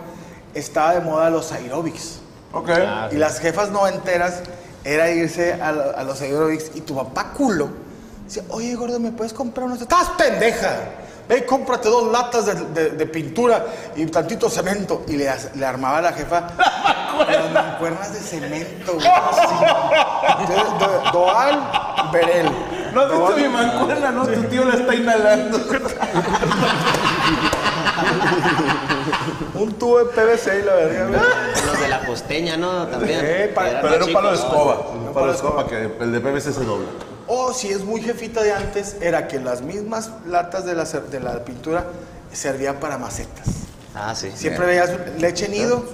estaba 0.54 0.94
de 0.94 1.00
moda 1.00 1.28
los 1.30 1.50
aerobics. 1.52 2.20
Ok. 2.52 2.70
Y 3.12 3.16
las 3.16 3.40
jefas 3.40 3.70
noventeras 3.70 4.40
era 4.84 5.10
irse 5.10 5.54
a, 5.54 5.72
lo- 5.72 5.96
a 5.96 6.02
los 6.04 6.20
aerobics 6.20 6.70
y 6.74 6.80
tu 6.82 6.94
papá 6.96 7.32
culo 7.36 7.68
dice, 8.26 8.42
oye 8.50 8.74
gordo, 8.74 8.98
¿me 9.00 9.10
puedes 9.10 9.32
comprar 9.32 9.66
unos? 9.66 9.80
¡Estás 9.82 10.10
pendeja! 10.16 10.70
Ve 11.28 11.38
y 11.38 11.42
cómprate 11.42 11.88
dos 11.90 12.10
latas 12.10 12.46
de, 12.46 12.54
de- 12.54 12.90
de 12.90 13.06
pintura 13.06 13.66
y 13.96 14.06
tantito 14.06 14.48
cemento. 14.48 15.04
Y 15.08 15.16
le, 15.16 15.30
le 15.56 15.66
armaba 15.66 15.98
a 15.98 16.00
la 16.02 16.12
jefa 16.12 16.46
las 17.26 17.52
mancuernas 17.52 18.12
de 18.12 18.20
cemento, 18.20 18.94
güey. 18.94 19.06
Entonces, 20.40 20.78
Do- 20.78 21.10
Doal, 21.12 21.70
Berel. 22.12 22.50
No 22.92 23.02
has 23.02 23.10
visto 23.10 23.36
mi 23.36 23.48
mancuerna, 23.48 24.10
¿no? 24.12 24.26
Tu 24.26 24.42
tío 24.44 24.64
la 24.64 24.74
está 24.74 24.94
inhalando. 24.94 25.58
Un 29.54 29.72
tubo 29.74 29.98
de 29.98 30.04
PVC 30.06 30.60
y 30.60 30.62
la 30.62 30.74
verga, 30.74 31.06
güey. 31.06 31.20
Los 31.66 31.80
de 31.80 31.88
la 31.88 32.06
costeña, 32.06 32.56
¿no? 32.56 32.86
También. 32.86 33.20
Eh, 33.22 33.52
pa- 33.54 33.64
Pero 33.82 33.94
era 33.94 34.04
un 34.04 34.12
palo 34.12 34.28
de 34.30 34.36
escoba. 34.36 34.74
Un 34.92 34.98
palo 35.00 35.12
palo 35.12 35.26
de 35.26 35.32
de 35.32 35.36
escoba 35.36 35.66
que 35.66 35.90
el 36.00 36.12
de 36.12 36.20
PVC 36.20 36.52
se 36.52 36.64
dobla. 36.64 36.86
O 37.26 37.52
si 37.52 37.68
es 37.68 37.84
muy 37.84 38.00
jefita 38.00 38.42
de 38.42 38.52
antes, 38.52 38.96
era 39.00 39.28
que 39.28 39.38
las 39.40 39.60
mismas 39.60 40.10
latas 40.26 40.64
de 40.64 40.74
la, 40.74 40.84
cer- 40.84 41.06
de 41.08 41.20
la 41.20 41.44
pintura 41.44 41.84
servían 42.32 42.76
para 42.76 42.96
macetas. 42.98 43.46
Ah, 43.94 44.14
sí. 44.14 44.30
Siempre 44.34 44.64
veías 44.66 44.90
leche 45.18 45.48
nido 45.48 45.84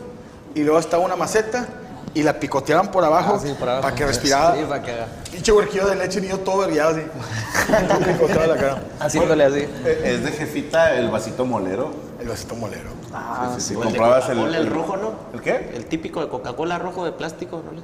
y 0.54 0.62
luego 0.62 0.78
estaba 0.78 1.04
una 1.04 1.16
maceta 1.16 1.66
y 2.14 2.22
la 2.22 2.38
picoteaban 2.38 2.90
por 2.92 3.04
abajo, 3.04 3.34
Ah, 3.36 3.40
sí, 3.44 3.52
por 3.58 3.68
abajo. 3.68 3.82
para 3.82 3.94
que 3.96 4.06
respirara. 4.06 4.54
Sí, 4.54 4.64
para 4.68 4.82
que 4.82 4.92
haga. 4.92 5.06
Pinche 5.32 5.50
huerquillo 5.52 5.86
de 5.86 5.96
leche 5.96 6.20
nido 6.20 6.38
todo 6.38 6.58
vergueado 6.58 6.90
así. 6.90 7.02
Todo 7.88 7.98
picoteado 7.98 8.54
la 8.54 8.60
cara. 8.60 8.82
Haciéndole 9.00 9.44
así. 9.44 9.58
Eh, 9.84 10.02
Es 10.04 10.24
de 10.24 10.30
jefita 10.30 10.94
el 10.94 11.10
vasito 11.10 11.44
molero. 11.44 11.90
El 12.20 12.28
vasito 12.28 12.54
molero. 12.54 12.90
Ah, 13.12 13.50
sí, 13.56 13.60
sí. 13.60 13.74
El 13.74 13.80
Comprabas 13.80 14.28
el, 14.28 14.36
Coca-Cola, 14.36 14.58
el 14.58 14.70
rojo, 14.70 14.96
¿no? 14.96 15.12
¿El 15.32 15.40
qué? 15.40 15.72
El 15.74 15.86
típico 15.86 16.20
de 16.20 16.28
Coca-Cola 16.28 16.78
rojo 16.78 17.04
de 17.04 17.12
plástico, 17.12 17.62
¿no? 17.64 17.82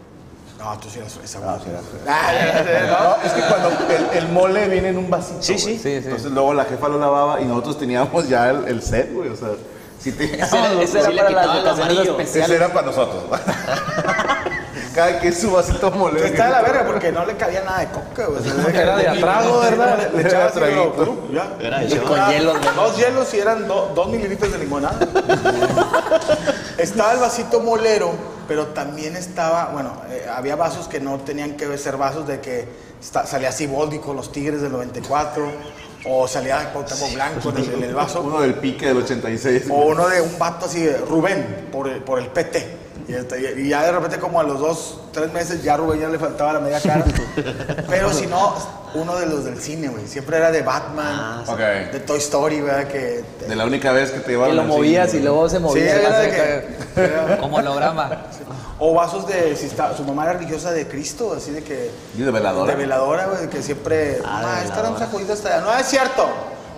No, 0.64 0.78
tú 0.78 0.88
sí 0.90 0.98
eras 0.98 1.14
fresa. 1.14 1.40
Ah, 1.44 1.58
sí. 1.64 1.70
Ah, 2.06 2.32
ya, 2.34 2.90
No, 2.90 3.26
es 3.26 3.32
que 3.32 3.40
cuando 3.48 3.70
el, 4.14 4.18
el 4.22 4.28
mole 4.28 4.68
viene 4.68 4.88
en 4.90 4.98
un 4.98 5.08
vasito. 5.10 5.42
Sí, 5.42 5.54
güey. 5.54 5.64
sí. 5.64 5.74
Sí, 5.76 5.78
sí. 5.82 5.96
Entonces 6.04 6.30
luego 6.30 6.52
la 6.54 6.66
jefa 6.66 6.88
lo 6.88 6.98
lavaba 7.00 7.40
y 7.40 7.46
nosotros 7.46 7.78
teníamos 7.78 8.28
ya 8.28 8.50
el, 8.50 8.68
el 8.68 8.82
set, 8.82 9.12
güey. 9.12 9.30
O 9.30 9.36
sea, 9.36 9.48
si 10.02 10.12
teníamos. 10.12 10.48
Ese 10.52 10.58
era- 10.58 10.82
ese 10.82 11.10
para 11.16 11.30
las 11.30 11.46
ocasiones 11.46 11.68
ocasiones 11.98 12.00
Ese 12.08 12.22
especiales. 12.40 12.56
era 12.56 12.72
para 12.72 12.86
nosotros. 12.86 13.24
Cada 14.94 15.20
que 15.20 15.30
su 15.30 15.52
vasito 15.52 15.88
molero. 15.92 16.26
Está 16.26 16.46
de 16.46 16.50
la 16.50 16.62
verga 16.62 16.84
porque 16.84 17.12
no 17.12 17.24
le 17.24 17.36
cabía 17.36 17.62
nada 17.62 17.78
de 17.78 17.86
coca, 17.90 18.26
güey. 18.26 18.40
O 18.40 18.42
sea, 18.70 18.82
Era 18.82 18.96
de 18.96 19.08
atrago, 19.08 19.60
¿verdad? 19.60 20.10
Le, 20.12 20.20
así, 20.26 20.34
luego, 20.36 20.50
traguito. 20.92 21.04
¡pum! 21.04 21.16
ya. 21.32 21.54
Era 21.60 21.78
de 21.78 21.86
Y 21.86 21.98
con 21.98 22.28
hielos, 22.28 22.56
¿no? 22.60 22.82
Dos 22.82 22.96
hielos 22.96 23.34
y 23.34 23.38
eran 23.38 23.68
do- 23.68 23.92
dos 23.94 24.08
mililitros 24.08 24.50
de 24.52 24.58
limonada. 24.58 24.98
estaba 26.78 27.12
el 27.12 27.18
vasito 27.20 27.60
molero, 27.60 28.10
pero 28.48 28.66
también 28.68 29.16
estaba, 29.16 29.66
bueno, 29.66 29.92
eh, 30.10 30.26
había 30.34 30.56
vasos 30.56 30.88
que 30.88 30.98
no 31.00 31.18
tenían 31.20 31.56
que 31.56 31.76
ser 31.78 31.96
vasos 31.96 32.26
de 32.26 32.40
que 32.40 32.68
salía 33.00 33.52
Siboldi 33.52 33.98
con 34.00 34.16
los 34.16 34.32
Tigres 34.32 34.60
del 34.60 34.72
94, 34.72 35.52
o 36.04 36.26
salía 36.28 36.72
Cuauhtémoc 36.72 37.12
Blanco 37.14 37.50
en 37.50 37.56
el, 37.58 37.74
en 37.74 37.82
el 37.84 37.94
vaso. 37.94 38.22
Uno 38.22 38.40
del 38.40 38.54
pique 38.54 38.86
del 38.86 38.98
86. 38.98 39.64
O 39.70 39.86
uno 39.86 40.08
de 40.08 40.20
un 40.20 40.38
vato 40.38 40.66
así 40.66 40.80
de 40.82 40.96
Rubén, 40.98 41.68
por 41.70 41.88
el, 41.88 42.02
por 42.02 42.18
el 42.18 42.26
PT. 42.28 42.78
Y, 43.08 43.14
este, 43.14 43.60
y 43.60 43.68
ya 43.70 43.82
de 43.82 43.92
repente 43.92 44.18
como 44.18 44.38
a 44.38 44.44
los 44.44 44.60
dos, 44.60 45.00
tres 45.12 45.32
meses 45.32 45.62
ya 45.64 45.76
Rubén 45.76 46.00
ya 46.00 46.08
le 46.08 46.18
faltaba 46.18 46.52
la 46.54 46.60
media 46.60 46.80
cara. 46.80 47.04
Pero 47.88 48.12
si 48.12 48.26
no, 48.26 48.54
uno 48.94 49.16
de 49.18 49.26
los 49.26 49.44
del 49.44 49.60
cine, 49.60 49.88
güey. 49.88 50.06
Siempre 50.06 50.36
era 50.36 50.50
de 50.52 50.62
Batman, 50.62 51.42
Ok. 51.46 51.58
de 51.58 52.00
Toy 52.06 52.18
Story, 52.18 52.60
¿verdad? 52.60 52.86
Que, 52.86 53.24
De 53.48 53.56
la 53.56 53.64
única 53.64 53.90
vez 53.92 54.10
que 54.12 54.20
te 54.20 54.30
llevaron 54.32 54.50
Que 54.52 54.56
lo 54.56 54.62
al 54.62 54.68
movías 54.68 55.10
cine. 55.10 55.22
y 55.22 55.24
luego 55.24 55.48
se 55.48 55.56
sí, 55.56 55.62
movía. 55.62 55.96
era 55.96 56.08
la 56.10 56.18
de 56.20 56.30
que... 56.30 57.02
era- 57.02 57.38
Como 57.40 57.56
holograma. 57.56 58.26
O 58.80 58.94
vasos 58.94 59.26
de... 59.26 59.54
Si 59.56 59.66
está, 59.66 59.94
su 59.94 60.02
mamá 60.04 60.24
era 60.24 60.32
religiosa 60.32 60.72
de 60.72 60.88
Cristo, 60.88 61.34
así 61.36 61.50
de 61.52 61.62
que... 61.62 61.90
Y 62.16 62.22
de 62.22 62.30
veladora. 62.30 62.72
De 62.72 62.78
veladora, 62.78 63.26
güey, 63.26 63.48
que 63.48 63.62
siempre... 63.62 64.18
Ah, 64.24 64.40
Mamá, 64.42 64.62
esta 64.64 64.80
era 64.80 64.88
un 64.88 64.96
Juditas 64.96 65.38
hasta 65.38 65.56
allá. 65.56 65.60
No, 65.60 65.76
es 65.76 65.86
cierto. 65.86 66.26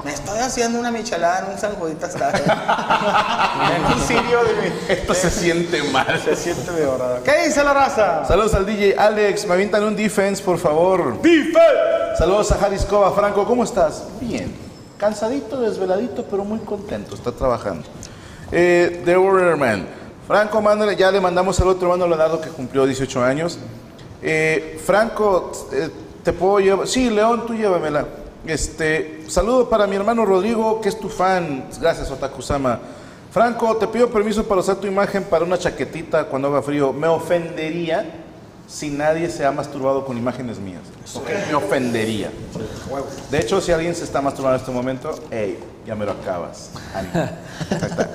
Me 0.05 0.13
estoy 0.13 0.41
haciendo 0.41 0.81
una 0.81 0.91
michelada 0.91 1.47
en 1.47 1.53
un 1.53 1.59
San 1.59 1.77
Juditas 1.77 2.13
hasta 2.13 2.29
allá. 2.29 3.77
en 3.77 3.85
un 3.85 4.01
sirio 4.01 4.43
de 4.43 4.55
mi... 4.55 4.75
Esto 4.89 5.15
se 5.15 5.31
siente 5.31 5.81
mal. 5.85 6.21
Se 6.25 6.35
siente 6.35 6.73
de 6.73 6.87
verdad. 6.87 7.21
¿Qué 7.23 7.47
dice 7.47 7.63
la 7.63 7.73
raza? 7.73 8.25
Saludos 8.27 8.53
al 8.55 8.67
DJ 8.67 8.97
Alex, 8.99 9.47
me 9.47 9.55
avientan 9.55 9.85
un 9.85 9.95
defense, 9.95 10.43
por 10.43 10.59
favor. 10.59 11.23
¡Defense! 11.23 12.17
Saludos 12.19 12.51
a 12.51 12.57
Jaliscova. 12.57 13.13
Franco, 13.13 13.47
¿cómo 13.47 13.63
estás? 13.63 14.03
Bien. 14.21 14.53
Cansadito, 14.99 15.61
desveladito, 15.61 16.25
pero 16.25 16.45
muy 16.45 16.59
contento. 16.59 17.15
Está 17.15 17.31
trabajando. 17.31 17.87
Eh, 18.51 19.03
The 19.05 19.17
Warrior 19.17 19.57
Man. 19.57 20.02
Franco, 20.33 20.63
mándale, 20.63 20.97
ya 20.97 21.11
le 21.11 21.21
mandamos 21.21 21.61
al 21.61 21.69
otro 21.69 21.93
hermano 21.93 22.09
Leonardo 22.09 22.41
que 22.41 22.49
cumplió 22.49 22.87
18 22.87 23.23
años. 23.23 23.59
Eh, 24.23 24.81
Franco, 24.83 25.53
eh, 25.75 25.91
te 26.25 26.33
puedo 26.33 26.59
llevar. 26.59 26.89
Sí, 26.89 27.11
León, 27.11 27.45
tú 27.47 27.53
llévamela. 27.53 28.07
Este, 28.47 29.25
saludo 29.29 29.69
para 29.69 29.87
mi 29.87 29.95
hermano 29.95 30.25
Rodrigo, 30.25 30.81
que 30.81 30.89
es 30.89 30.99
tu 30.99 31.11
fan. 31.11 31.67
Gracias, 31.79 32.11
Otakusama. 32.11 32.81
Franco, 33.31 33.77
te 33.77 33.87
pido 33.89 34.09
permiso 34.09 34.45
para 34.45 34.63
usar 34.63 34.77
tu 34.77 34.87
imagen 34.87 35.23
para 35.25 35.45
una 35.45 35.59
chaquetita 35.59 36.25
cuando 36.25 36.49
haga 36.49 36.63
frío. 36.63 36.95
Me 36.95 37.09
ofendería 37.09 38.23
si 38.67 38.89
nadie 38.89 39.29
se 39.29 39.45
ha 39.45 39.53
masturbado 39.53 40.07
con 40.07 40.17
imágenes 40.17 40.59
mías. 40.59 40.81
¿ok? 41.15 41.29
Me 41.49 41.55
ofendería. 41.57 42.31
De 43.31 43.39
hecho, 43.39 43.61
si 43.61 43.71
alguien 43.71 43.95
se 43.95 44.05
está 44.05 44.23
masturbando 44.23 44.57
en 44.57 44.61
este 44.63 44.73
momento, 44.73 45.15
hey, 45.31 45.59
ya 45.87 45.95
me 45.95 46.07
lo 46.07 46.13
acabas. 46.13 46.71
Ahí 46.95 47.07
está. 47.71 48.09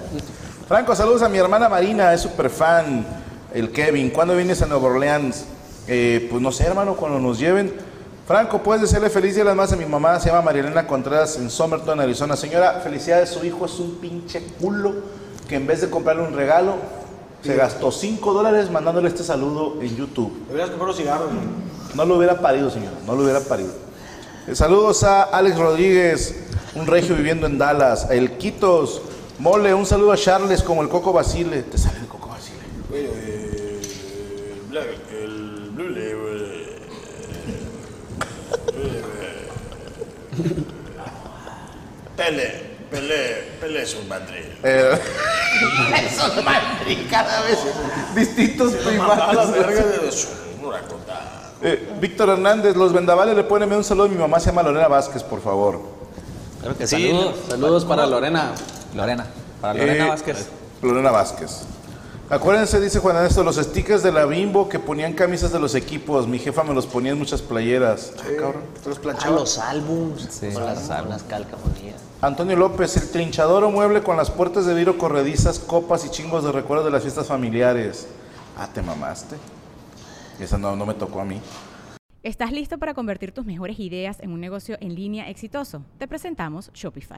Franco, 0.68 0.94
saludos 0.98 1.22
a 1.22 1.30
mi 1.30 1.38
hermana 1.38 1.70
Marina, 1.70 2.14
es 2.14 2.20
súper 2.20 2.50
fan, 2.50 3.06
el 3.54 3.72
Kevin. 3.72 4.10
¿Cuándo 4.10 4.36
vienes 4.36 4.62
a 4.62 4.66
Nueva 4.66 4.90
Orleans? 4.90 5.46
Eh, 5.88 6.28
pues 6.30 6.42
no 6.42 6.52
sé, 6.52 6.66
hermano, 6.66 6.98
cuando 6.98 7.20
nos 7.20 7.40
lleven. 7.40 7.74
Franco, 8.28 8.62
puedes 8.62 8.82
decirle 8.82 9.10
feliz 9.10 9.36
día 9.36 9.46
las 9.46 9.56
más 9.56 9.72
a 9.72 9.78
mi 9.78 9.86
mamá, 9.86 10.20
se 10.20 10.28
llama 10.28 10.42
Marielena 10.42 10.86
Contreras 10.86 11.38
en 11.38 11.50
Somerton, 11.50 12.02
Arizona. 12.02 12.36
Señora, 12.36 12.82
felicidades, 12.84 13.30
su 13.30 13.46
hijo 13.46 13.66
es 13.66 13.80
un 13.80 13.96
pinche 14.02 14.44
culo 14.60 14.94
que 15.48 15.56
en 15.56 15.66
vez 15.68 15.80
de 15.80 15.90
comprarle 15.90 16.24
un 16.24 16.34
regalo, 16.34 16.76
se 17.42 17.56
gastó 17.56 17.90
5 17.90 18.34
dólares 18.34 18.70
mandándole 18.70 19.08
este 19.08 19.24
saludo 19.24 19.82
en 19.82 19.96
YouTube. 19.96 20.48
Deberías 20.48 20.70
comprar 20.70 20.90
los 20.90 20.98
cigarros. 20.98 21.30
No 21.96 22.04
lo 22.04 22.18
hubiera 22.18 22.42
parido, 22.42 22.70
señor. 22.70 22.92
No 23.06 23.16
lo 23.16 23.24
hubiera 23.24 23.40
parido. 23.40 23.72
Eh, 24.46 24.54
Saludos 24.54 25.06
a 25.06 25.24
Alex 25.24 25.58
Rodríguez, 25.58 26.36
un 26.76 26.88
regio 26.88 27.16
viviendo 27.16 27.48
en 27.48 27.58
Dallas. 27.58 28.10
A 28.10 28.16
El 28.16 28.32
Quitos. 28.32 29.02
Mole, 29.40 29.74
un 29.74 29.86
saludo 29.86 30.12
a 30.12 30.18
Charles 30.18 30.64
como 30.64 30.82
el 30.82 30.90
Coco 30.90 31.14
Basile. 31.14 31.62
Te 31.64 31.78
sale 31.78 32.00
el 32.00 32.08
Coco 32.08 32.30
Basile. 32.30 32.58
El 35.12 35.72
Blue 35.74 35.90
Label. 35.90 36.68
Pele, 42.18 42.78
Pele, 42.90 43.44
Pele 43.62 43.84
es 43.84 43.96
un 43.96 44.08
Madrid. 44.08 44.46
Eh, 44.64 45.00
Esos 46.08 46.44
Madrid 46.44 46.98
cada 47.10 47.42
vez 47.42 47.60
distintos 48.16 48.74
contada. 50.90 51.54
Eh, 51.62 51.94
Víctor 52.02 52.30
Hernández, 52.30 52.76
los 52.76 52.92
vendavales 52.92 53.36
le 53.36 53.44
enviar 53.66 53.78
un 53.78 53.84
saludo 53.84 54.06
a 54.06 54.10
mi 54.10 54.16
mamá, 54.16 54.40
se 54.40 54.48
llama 54.48 54.64
Lorena 54.64 54.88
Vázquez, 54.88 55.22
por 55.24 55.42
favor. 55.42 55.80
Claro 56.60 56.76
que 56.76 56.88
sí. 56.88 57.10
Saludos, 57.10 57.36
saludos 57.50 57.86
para 57.86 58.08
Lorena. 58.08 58.54
Lorena. 58.96 59.26
Para 59.62 59.74
Lorena 59.80 60.06
Eh, 60.06 60.10
Vázquez. 60.10 60.48
Lorena 60.82 61.12
Vázquez. 61.12 61.64
Acuérdense, 62.30 62.82
dice 62.82 63.00
Juan 63.00 63.16
Ernesto, 63.16 63.42
los 63.42 63.56
stickers 63.56 64.04
de 64.04 64.12
la 64.12 64.26
Bimbo 64.26 64.68
que 64.68 64.80
ponían 64.80 65.14
camisas 65.14 65.52
de 65.54 65.60
los 65.60 65.76
equipos. 65.76 66.28
Mi 66.28 66.40
jefa 66.40 66.62
me 66.64 66.74
los 66.74 66.86
ponía 66.86 67.14
en 67.14 67.18
muchas 67.18 67.42
playeras. 67.42 68.12
Ah, 68.20 68.24
cabrón. 68.38 68.64
Te 68.84 68.90
los 68.90 68.98
A 68.98 69.02
planchaba. 69.02 69.36
los 69.40 69.58
álbums. 69.58 70.28
Sí, 70.30 70.50
con, 70.52 70.66
las, 70.66 70.80
con 70.90 71.20
calcamonías. 71.30 72.02
Antonio 72.22 72.58
López, 72.58 72.98
el 72.98 73.10
trinchador 73.12 73.64
o 73.64 73.72
mueble 73.72 74.04
con 74.04 74.18
las 74.18 74.30
puertas 74.30 74.66
de 74.66 74.74
vidrio 74.74 74.98
corredizas, 74.98 75.58
copas 75.60 76.04
y 76.06 76.10
chingos 76.10 76.44
de 76.44 76.52
recuerdos 76.52 76.86
de 76.86 76.92
las 76.92 77.04
fiestas 77.04 77.28
familiares. 77.28 78.08
Ah, 78.58 78.68
te 78.74 78.82
mamaste. 78.82 79.38
Esa 80.40 80.58
no, 80.58 80.76
no 80.76 80.86
me 80.86 80.96
tocó 80.96 81.22
a 81.22 81.26
mí. 81.26 81.40
¿Estás 82.24 82.52
listo 82.52 82.78
para 82.78 82.94
convertir 82.94 83.32
tus 83.32 83.46
mejores 83.46 83.80
ideas 83.80 84.18
en 84.20 84.32
un 84.34 84.42
negocio 84.42 84.78
en 84.82 84.96
línea 84.96 85.30
exitoso? 85.30 85.82
Te 85.98 86.08
presentamos 86.10 86.72
Shopify. 86.74 87.18